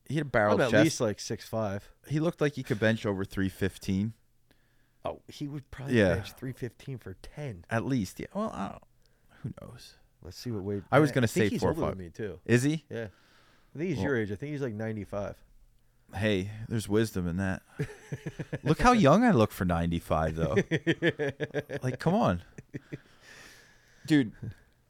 [0.06, 0.84] He had a barrel I'm at chest.
[0.84, 1.88] least like six five.
[2.08, 4.12] he looked like he could bench over 315
[5.06, 6.14] Oh, he would probably Yeah.
[6.16, 7.64] bench three fifteen for ten.
[7.70, 8.20] at least.
[8.20, 8.26] Yeah.
[8.34, 8.82] Well, I don't,
[9.42, 9.94] who knows?
[10.22, 10.82] Let's see what Wade.
[10.92, 11.90] I was gonna think say he's four older five.
[11.96, 12.38] than me too.
[12.46, 12.84] Is he?
[12.90, 13.08] Yeah,
[13.74, 14.30] I think he's Well- your age.
[14.32, 15.36] I think he's like ninety five.
[16.14, 17.62] Hey, there's wisdom in that.
[18.62, 20.56] look how young I look for 95 though.
[21.82, 22.42] like come on.
[24.06, 24.32] Dude,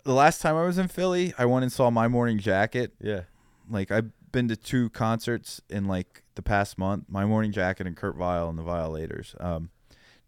[0.04, 2.92] the last time I was in Philly, I went and saw My Morning Jacket.
[3.00, 3.22] Yeah.
[3.70, 7.04] Like I've been to two concerts in like the past month.
[7.08, 9.34] My Morning Jacket and Kurt Vile and the Violators.
[9.40, 9.70] Um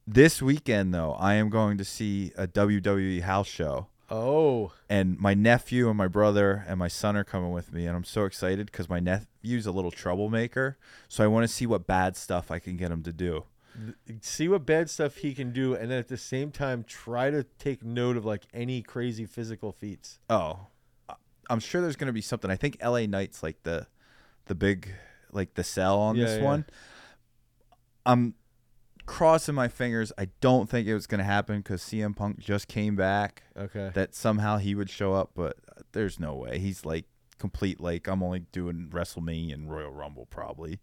[0.06, 3.88] this weekend though, I am going to see a WWE house show.
[4.08, 7.96] Oh, and my nephew and my brother and my son are coming with me and
[7.96, 10.78] i'm so excited because my nephew's a little troublemaker
[11.08, 13.44] so i want to see what bad stuff i can get him to do.
[14.22, 17.44] See what bad stuff he can do, and then at the same time try to
[17.58, 20.18] take note of like any crazy physical feats.
[20.30, 20.68] oh.
[21.50, 22.50] I'm sure there's going to be something.
[22.50, 23.86] I think la knight's like the
[24.46, 24.92] the big
[25.30, 26.44] like the sell on Yeah, this yeah.
[26.44, 26.64] one.
[28.04, 28.34] I'm
[29.06, 32.66] crossing my fingers i don't think it was going to happen because cm punk just
[32.68, 33.90] came back Okay.
[33.94, 37.04] that somehow he would show up but uh, there's no way he's like
[37.38, 40.80] complete like i'm only doing wrestlemania and royal rumble probably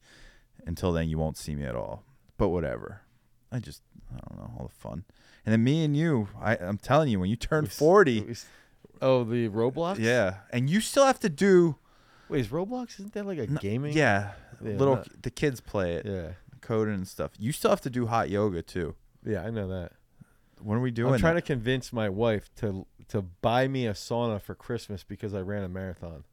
[0.65, 2.03] until then you won't see me at all
[2.38, 3.01] but whatever
[3.51, 3.82] i just
[4.13, 5.03] i don't know all the fun
[5.45, 8.36] and then me and you I, i'm telling you when you turn We 40 we
[9.01, 9.99] Oh, the Roblox.
[9.99, 11.76] yeah and you still have to do
[12.30, 13.91] Wait, is Roblox isn't that like a n- gaming?
[13.97, 14.32] yeah,
[14.63, 16.30] Yeah, little not- the kids play it Yeah.
[16.64, 18.95] Coding and stuff you still have to do hot yoga too
[19.26, 19.91] Yeah, I know that.
[20.59, 23.93] when are we doing I'm trying to convince my wife to to buy me a
[23.93, 26.24] sauna for Christmas because I ran a marathon.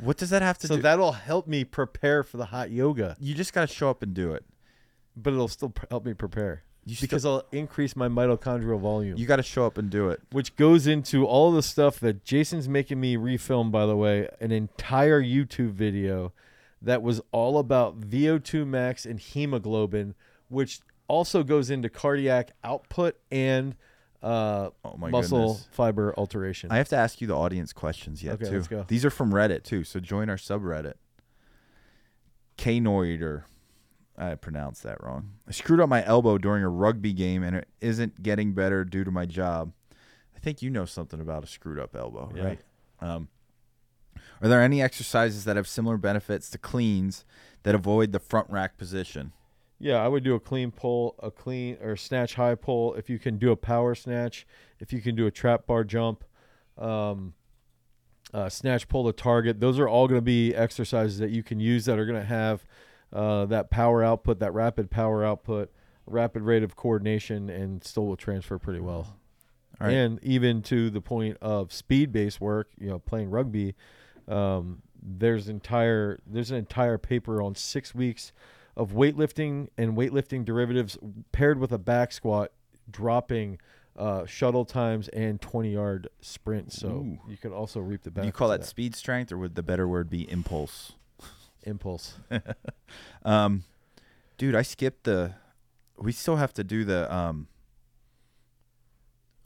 [0.00, 2.70] what does that have to do So do that'll help me prepare for the hot
[2.70, 4.44] yoga, you just got to show up and do it
[5.16, 9.16] but it'll still pr- help me prepare you still, because I'll increase my mitochondrial volume.
[9.16, 12.24] you got to show up and do it which goes into all the stuff that
[12.24, 16.32] Jason's making me refilm, by the way, an entire YouTube video
[16.82, 20.14] that was all about VO2 max and hemoglobin,
[20.48, 23.74] which also goes into cardiac output and
[24.22, 26.70] uh, oh muscle goodness fiber alteration.
[26.72, 28.56] I have to ask you the audience questions yet Okay, too.
[28.56, 28.84] let's go.
[28.88, 30.94] These are from Reddit too, so join our subreddit.
[32.56, 33.44] Canoider.
[34.16, 35.32] I pronounced that wrong.
[35.48, 39.02] I screwed up my elbow during a rugby game and it isn't getting better due
[39.02, 39.72] to my job.
[40.36, 42.44] I think you know something about a screwed up elbow, Yeah.
[42.44, 42.60] right?
[43.00, 43.28] Um,
[44.42, 47.24] are there any exercises that have similar benefits to cleans
[47.62, 49.32] that avoid the front rack position?
[49.84, 52.94] yeah, I would do a clean pull, a clean or snatch high pull.
[52.94, 54.46] If you can do a power snatch,
[54.80, 56.24] if you can do a trap bar jump,
[56.78, 57.34] um,
[58.32, 59.60] uh, snatch pull to target.
[59.60, 62.26] Those are all going to be exercises that you can use that are going to
[62.26, 62.64] have
[63.12, 65.70] uh, that power output, that rapid power output,
[66.06, 69.18] rapid rate of coordination, and still will transfer pretty well.
[69.80, 69.92] All right.
[69.92, 73.74] and even to the point of speed based work, you know, playing rugby.
[74.28, 78.32] Um, there's entire there's an entire paper on six weeks
[78.76, 80.98] of weightlifting and weightlifting derivatives
[81.32, 82.52] paired with a back squat,
[82.90, 83.58] dropping
[83.96, 86.78] uh, shuttle times and 20 yard sprints.
[86.78, 87.18] So Ooh.
[87.28, 88.34] you could also reap the benefits.
[88.34, 90.92] you call of that speed strength, or would the better word be impulse?
[91.62, 92.14] impulse?
[93.24, 93.64] Um,
[94.36, 95.32] dude, I skipped the.
[95.96, 97.48] We still have to do the um.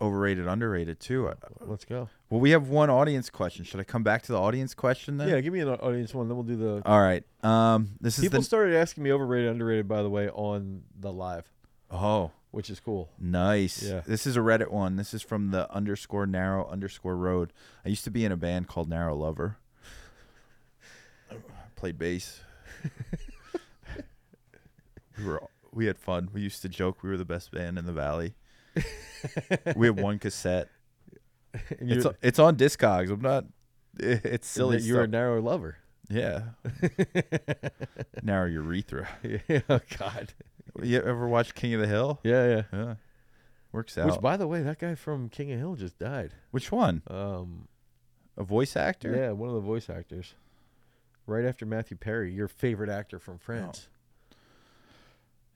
[0.01, 1.27] Overrated, underrated too.
[1.29, 2.09] Uh, Let's go.
[2.31, 3.65] Well, we have one audience question.
[3.65, 5.29] Should I come back to the audience question then?
[5.29, 6.29] Yeah, give me an audience one.
[6.29, 6.83] Then we'll do the.
[6.87, 7.25] All right.
[7.43, 11.51] Um, this is People started asking me overrated, underrated, by the way, on the live,
[11.91, 13.09] oh, which is cool.
[13.19, 13.83] nice.
[13.83, 14.03] Yeah.
[14.07, 14.95] This is a Reddit one.
[14.95, 17.53] This is from the underscore narrow underscore road.
[17.85, 19.57] I used to be in a band called Narrow Lover.
[21.75, 22.41] Played bass.
[25.19, 25.43] we were
[25.73, 26.29] we had fun.
[26.33, 28.35] We used to joke we were the best band in the valley.
[29.77, 30.69] We have one cassette.
[31.81, 33.11] It's it's on Discogs.
[33.11, 33.47] I'm not.
[33.99, 34.81] It's silly.
[34.81, 35.79] you're a narrow lover.
[36.11, 36.43] yeah.
[38.23, 39.09] Narrow urethra.
[39.23, 40.35] yeah, oh God.
[40.83, 42.21] You ever watch King of the Hill?
[42.23, 42.63] Yeah, yeah.
[42.73, 42.95] Yeah.
[43.73, 44.07] Works out.
[44.11, 46.35] Which, by the way, that guy from King of the Hill just died.
[46.51, 47.03] Which one?
[47.09, 47.67] Um,
[48.37, 49.15] A voice actor?
[49.17, 50.35] yeah, one of the voice actors.
[51.27, 53.89] Right after Matthew Perry, your favorite actor from Friends.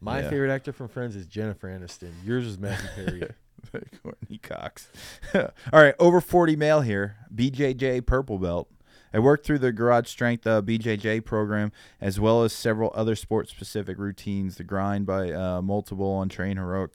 [0.02, 0.30] My Yeah.
[0.30, 2.10] favorite actor from Friends is Jennifer Aniston.
[2.24, 3.28] Yours is Matthew Perry.
[4.02, 4.88] Courteney Cox.
[5.34, 7.16] All right, over 40 male here.
[7.34, 8.68] BJJ purple belt.
[9.14, 13.48] I worked through the Garage Strength uh, BJJ program as well as several other sport
[13.48, 14.56] specific routines.
[14.56, 16.90] The grind by uh, multiple on Train Heroic.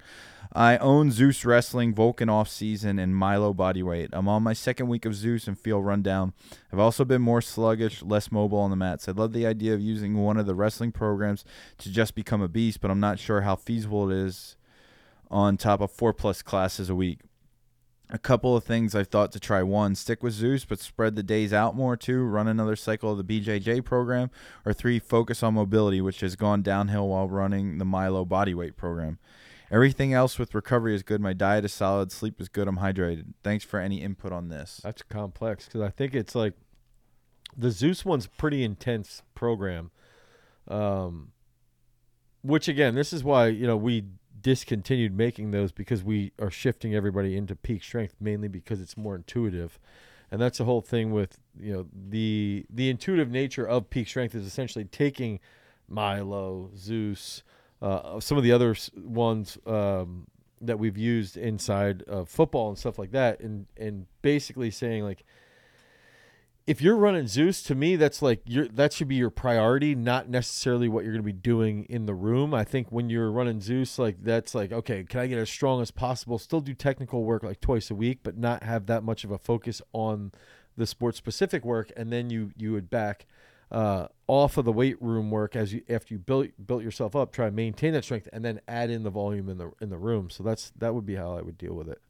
[0.54, 4.10] I own Zeus Wrestling, Vulcan Off Season, and Milo Bodyweight.
[4.14, 6.34] I'm on my second week of Zeus and feel run down.
[6.72, 9.08] I've also been more sluggish, less mobile on the mats.
[9.08, 11.44] I love the idea of using one of the wrestling programs
[11.80, 14.56] to just become a beast, but I'm not sure how feasible it is
[15.30, 17.20] on top of four plus classes a week.
[18.10, 19.62] A couple of things I've thought to try.
[19.64, 21.98] One, stick with Zeus, but spread the days out more.
[21.98, 24.32] Two, run another cycle of the BJJ program.
[24.66, 29.20] Or three, focus on mobility, which has gone downhill while running the Milo bodyweight program.
[29.70, 31.20] Everything else with recovery is good.
[31.20, 32.12] My diet is solid.
[32.12, 32.68] Sleep is good.
[32.68, 33.34] I'm hydrated.
[33.44, 34.80] Thanks for any input on this.
[34.84, 36.54] That's complex because I think it's like
[37.56, 39.92] the Zeus one's pretty intense program.
[40.68, 41.32] Um,
[42.44, 44.06] which again, this is why you know we
[44.40, 49.16] discontinued making those because we are shifting everybody into peak strength mainly because it's more
[49.16, 49.80] intuitive,
[50.32, 54.34] and that's the whole thing with you know the the intuitive nature of peak strength
[54.34, 55.40] is essentially taking
[55.90, 57.44] Milo, Zeus,
[57.82, 60.28] uh, some of the other ones um,
[60.62, 65.24] that we've used inside of football and stuff like that, and and basically saying like,
[66.66, 70.28] if you're running Zeus, to me that's like your that should be your priority, not
[70.28, 72.54] necessarily what you're going to be doing in the room.
[72.54, 75.82] I think when you're running Zeus, like that's like okay, can I get as strong
[75.82, 76.40] as possible?
[76.40, 79.38] Still do technical work like twice a week, but not have that much of a
[79.38, 80.32] focus on
[80.76, 83.28] the sport specific work, and then you you would back
[83.72, 87.32] uh, off of the weight room work as you after you built built yourself up,
[87.32, 89.98] try to maintain that strength, and then add in the volume in the in the
[89.98, 90.30] room.
[90.30, 92.02] So that's that would be how I would deal with it.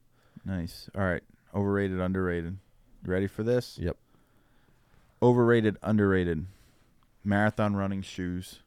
[0.46, 0.90] Nice.
[0.96, 1.24] All right.
[1.54, 2.58] Overrated, underrated.
[3.06, 3.78] You ready for this?
[3.80, 3.98] Yep.
[5.22, 6.46] Overrated, underrated.
[7.24, 8.60] Marathon running shoes.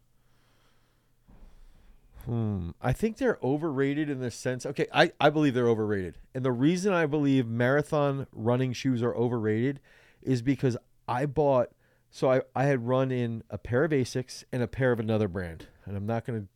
[2.27, 2.71] Hmm.
[2.83, 4.67] I think they're overrated in the sense.
[4.67, 9.15] Okay, I, I believe they're overrated, and the reason I believe marathon running shoes are
[9.15, 9.81] overrated
[10.23, 10.77] is because
[11.09, 11.71] I bought.
[12.11, 15.29] So I I had run in a pair of Asics and a pair of another
[15.29, 16.49] brand, and I'm not going to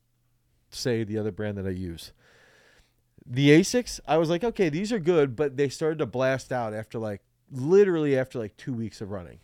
[0.76, 2.12] say the other brand that I use.
[3.26, 6.74] The Asics, I was like, okay, these are good, but they started to blast out
[6.74, 9.38] after like literally after like two weeks of running.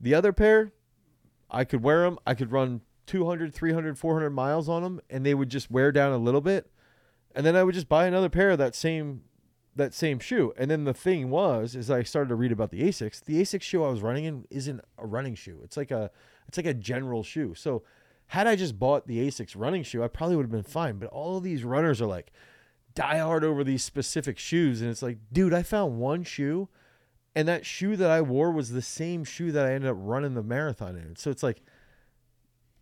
[0.00, 0.72] The other pair,
[1.50, 2.18] I could wear them.
[2.26, 6.12] I could run 200, 300, 400 miles on them and they would just wear down
[6.12, 6.70] a little bit.
[7.34, 9.22] And then I would just buy another pair of that same
[9.76, 10.52] that same shoe.
[10.56, 13.24] And then the thing was is I started to read about the Asics.
[13.24, 15.60] The Asics shoe I was running in isn't a running shoe.
[15.64, 16.10] It's like a
[16.48, 17.54] it's like a general shoe.
[17.54, 17.82] So
[18.28, 20.98] had I just bought the Asics running shoe, I probably would have been fine.
[20.98, 22.32] But all of these runners are like
[22.94, 26.68] die hard over these specific shoes and it's like, dude, I found one shoe
[27.34, 30.34] and that shoe that I wore was the same shoe that I ended up running
[30.34, 31.16] the marathon in.
[31.16, 31.62] So it's like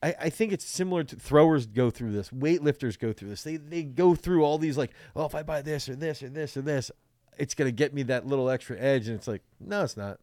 [0.02, 3.42] I, I think it's similar to throwers go through this, weightlifters go through this.
[3.42, 6.28] They they go through all these like, oh, if I buy this or this or
[6.28, 6.90] this or this,
[7.38, 9.08] it's gonna get me that little extra edge.
[9.08, 10.18] And it's like, no, it's not.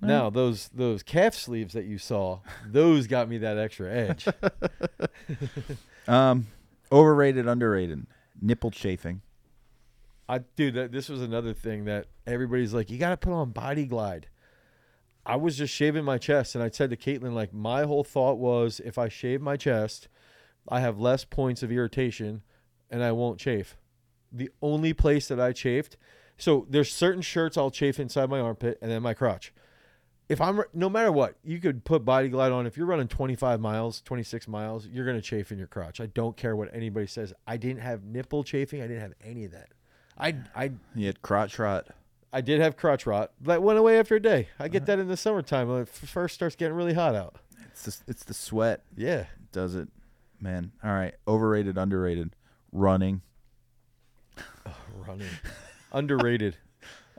[0.00, 0.08] No.
[0.08, 4.26] Now those those calf sleeves that you saw, those got me that extra edge.
[6.08, 6.46] Um,
[6.90, 8.06] overrated, underrated.
[8.40, 9.20] Nipple chafing.
[10.28, 13.50] I dude, that, this was another thing that everybody's like, you got to put on
[13.50, 14.26] Body Glide.
[15.26, 18.38] I was just shaving my chest, and I said to Caitlin, like, my whole thought
[18.38, 20.08] was, if I shave my chest,
[20.68, 22.42] I have less points of irritation,
[22.90, 23.76] and I won't chafe.
[24.32, 25.96] The only place that I chafed,
[26.38, 29.52] so there's certain shirts I'll chafe inside my armpit and then my crotch.
[30.28, 32.66] If I'm no matter what, you could put Body Glide on.
[32.66, 36.00] If you're running 25 miles, 26 miles, you're gonna chafe in your crotch.
[36.00, 37.32] I don't care what anybody says.
[37.46, 38.82] I didn't have nipple chafing.
[38.82, 39.70] I didn't have any of that.
[40.18, 41.88] I I You had crotch rot.
[42.32, 43.32] I did have crotch rot.
[43.40, 44.48] That went away after a day.
[44.58, 44.68] I Uh-huh.
[44.68, 47.36] get that in the summertime when it f- first starts getting really hot out.
[47.70, 49.26] It's the, it's the sweat Yeah.
[49.52, 49.88] does it,
[50.40, 50.72] man.
[50.84, 52.34] All right, overrated, underrated,
[52.72, 53.22] running,
[55.06, 55.28] Running.
[55.92, 56.56] Underrated.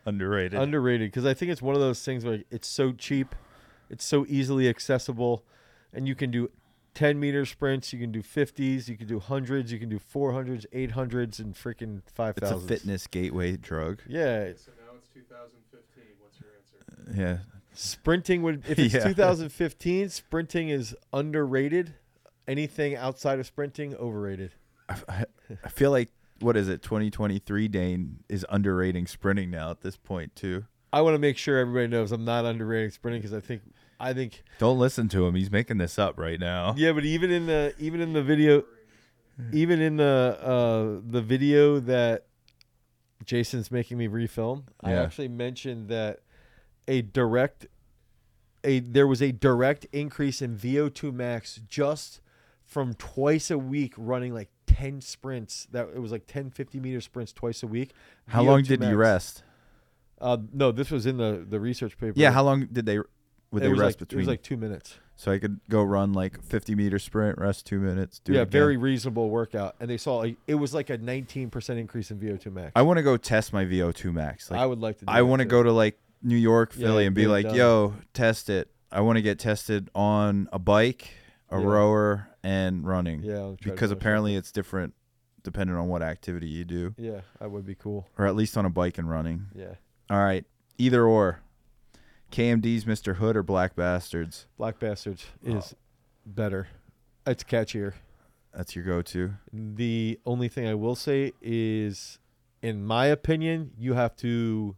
[0.06, 0.60] underrated.
[0.60, 3.34] Underrated because I think it's one of those things where it's so cheap,
[3.90, 5.44] it's so easily accessible,
[5.92, 6.52] and you can do
[6.94, 10.66] 10 meter sprints, you can do 50s, you can do hundreds, you can do 400s,
[10.74, 12.38] 800s, and freaking 5,000s.
[12.38, 14.02] it's a fitness gateway drug.
[14.08, 14.42] Yeah.
[14.42, 14.70] It's
[15.28, 16.04] 2015.
[16.20, 17.20] What's your answer?
[17.20, 17.38] Yeah,
[17.74, 19.04] Sprinting would, if it's Yeah.
[19.08, 21.94] 2015, sprinting is underrated.
[22.48, 24.52] Anything outside of sprinting, overrated.
[24.90, 25.26] I, I,
[25.64, 26.10] I feel like
[26.40, 26.82] what is it?
[26.82, 30.66] 2023 Dane is underrating sprinting now at this point too.
[30.92, 33.62] I want to make sure everybody knows I'm not underrating sprinting because I think
[34.00, 35.36] I think Don't listen to him.
[35.36, 36.74] He's making this up right now.
[36.78, 38.64] yeah, but even in the even in the video,
[39.54, 42.26] even in the uh the video that
[43.26, 46.22] Jason's making me refilm, I actually mentioned that
[46.88, 47.68] a direct
[48.64, 52.22] a there was a direct increase in VO2 max just
[52.66, 55.68] from twice a week running like 10 sprints.
[55.72, 57.94] That it was like 10 50 meter sprints twice a week.
[58.28, 59.44] How long VO2 did you rest?
[60.22, 62.14] uh no this was in the the research paper.
[62.16, 63.08] Yeah, how long did they would
[63.54, 64.20] it they rest like, between?
[64.20, 67.66] it was like two minutes so I could go run like 50 meter sprint, rest
[67.66, 68.20] two minutes.
[68.20, 69.76] Do it yeah, very reasonable workout.
[69.82, 72.72] And they saw a, it was like a 19% increase in VO2 max.
[72.74, 74.50] I want to go test my VO2 max.
[74.50, 75.06] Like I would like to.
[75.06, 77.56] Do I want to go to like New York, Yeah, Philly, and be like, done.
[77.56, 81.10] "Yo, test it." I want to get tested on a bike,
[81.50, 81.66] a Yeah.
[81.66, 84.94] rower, and running Yeah, I'll try to because apparently it's different
[85.44, 88.08] depending on what activity you do, Yeah, that would be cool.
[88.18, 89.48] or at least on a bike and running.
[89.54, 89.74] Yeah,
[90.10, 90.46] All right,
[90.78, 91.42] either or.
[92.32, 93.16] KMD's Mr.
[93.16, 94.48] Hood or Black Bastards.
[94.58, 95.58] Black Bastards Oh.
[95.58, 95.76] is
[96.26, 96.68] better.
[97.26, 97.94] It's catchier.
[98.54, 99.34] That's your go-to.
[99.54, 102.20] The only thing I will say is,
[102.62, 104.76] in my opinion, you have to.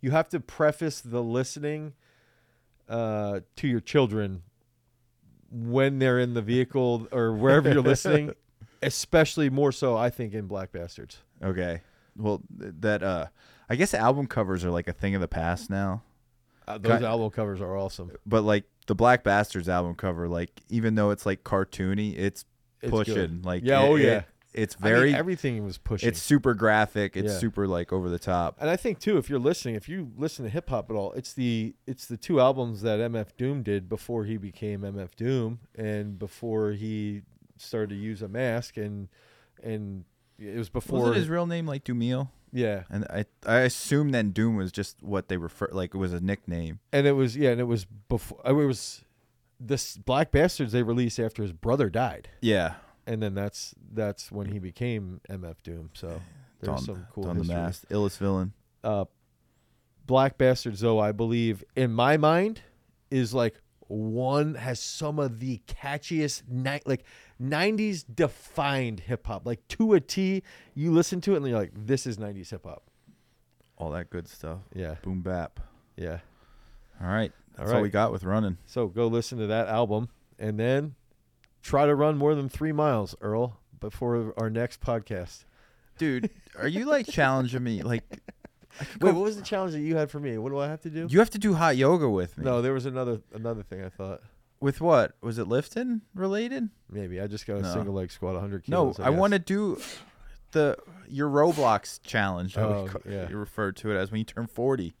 [0.00, 1.92] You have to preface the listening
[2.88, 4.42] uh, to your children
[5.50, 8.32] when they're in the vehicle or wherever you're listening,
[8.82, 11.18] especially more so, I think, in Black Bastards.
[11.42, 11.82] Okay.
[12.16, 13.26] Well, th- that uh,
[13.68, 16.02] I guess album covers are like a thing of the past now.
[16.68, 18.12] Uh, those album covers are awesome.
[18.26, 22.44] But like the Black Bastards album cover, like even though it's like cartoony, it's,
[22.80, 23.14] It's pushing.
[23.14, 23.44] good.
[23.44, 24.22] Like Yeah, it- oh, it- yeah.
[24.54, 26.08] it's I mean, very everything was pushing.
[26.08, 27.16] it's super graphic.
[27.16, 27.38] It's Yeah.
[27.38, 28.56] super like over the top.
[28.60, 31.12] and I think too, if you're listening, if you listen to hip hop at all,
[31.12, 35.60] it's the it's the two albums that MF Doom did before he became MF Doom
[35.74, 37.22] and before he
[37.56, 39.08] started to use a mask and
[39.62, 40.04] and
[40.42, 42.28] it was before Wasn't his real name like Dumile?
[42.52, 46.12] yeah And I I assume then Doom was just what they refer like it was
[46.12, 46.80] a nickname.
[46.92, 49.04] and it was yeah and it was before it was
[49.60, 52.74] this Black Bastards they released after his brother died Yeah.
[53.06, 56.20] and then that's that's when he became MF Doom so
[56.60, 57.44] there's Don, some cool Don the.
[57.44, 58.52] Masked, illest villain.
[58.84, 59.04] uh,
[60.06, 62.60] Black Bastards, though, I believe in my mind
[63.10, 63.60] is like
[63.92, 67.04] one has some of the catchiest ni- like
[67.40, 70.42] 90s defined hip hop like to a T
[70.74, 72.84] you listen to it and you're like this is 90s hip hop
[73.76, 74.58] All that good stuff.
[74.74, 75.60] yeah Boom bap.
[75.96, 76.20] yeah
[77.00, 77.32] All right.
[77.56, 77.82] That's all, right.
[77.82, 78.56] we got with running.
[78.66, 80.94] so go listen to that album and then
[81.62, 85.44] try to run more than 3 miles Earl before our next podcast
[85.98, 87.82] Dude, are you like challenging me?
[87.82, 88.02] Like
[89.00, 90.90] wait what was the challenge that you had for me what do I have to
[90.90, 92.44] do you have to do hot yoga with me.
[92.44, 94.20] no there was another another thing I thought
[94.60, 95.12] With what?
[95.20, 96.68] Was it lifting related?
[96.90, 97.72] maybe I just got a No.
[97.72, 99.78] single leg squat 100 No, kilos I want to do
[100.52, 100.76] the
[101.08, 102.56] your Roblox challenge.
[102.58, 103.28] I would Oh, ca- yeah.
[103.28, 104.94] You refer to it as when you turn forty.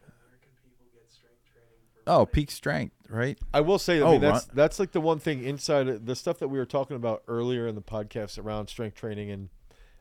[0.00, 3.38] Where can people get strength training Oh, peak strength, right?
[3.54, 6.04] I will say, I Oh, mean, that's run- that's like the one thing inside of-
[6.06, 9.48] the stuff that we were talking about earlier in the podcast around strength training and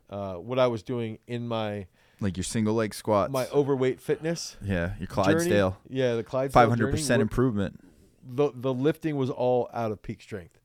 [0.09, 1.87] uh, what I was doing in my
[2.21, 3.31] Like your single leg squats.
[3.31, 5.07] my overweight fitness yeah, your journey.
[5.07, 6.61] Clydesdale, Yeah, the Clydesdale.
[6.61, 7.79] Five hundred percent improvement.
[8.27, 10.59] The the lifting was all out of peak strength,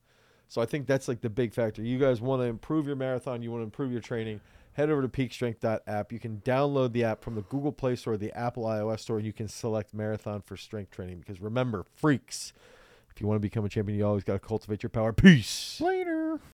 [0.48, 1.82] so I think that's like the big factor.
[1.82, 4.40] You guys want to improve your marathon, you want to improve your training.
[4.74, 6.12] Head over to peakstrength.app.
[6.12, 9.16] You can download the app from the Google Play Store, or the Apple iOS Store,
[9.18, 11.18] and you can select marathon for strength training.
[11.18, 12.52] Because remember, freaks,
[13.14, 15.12] if you want to become a champion, you always got to cultivate your power.
[15.12, 15.80] Peace.
[15.80, 16.40] Later.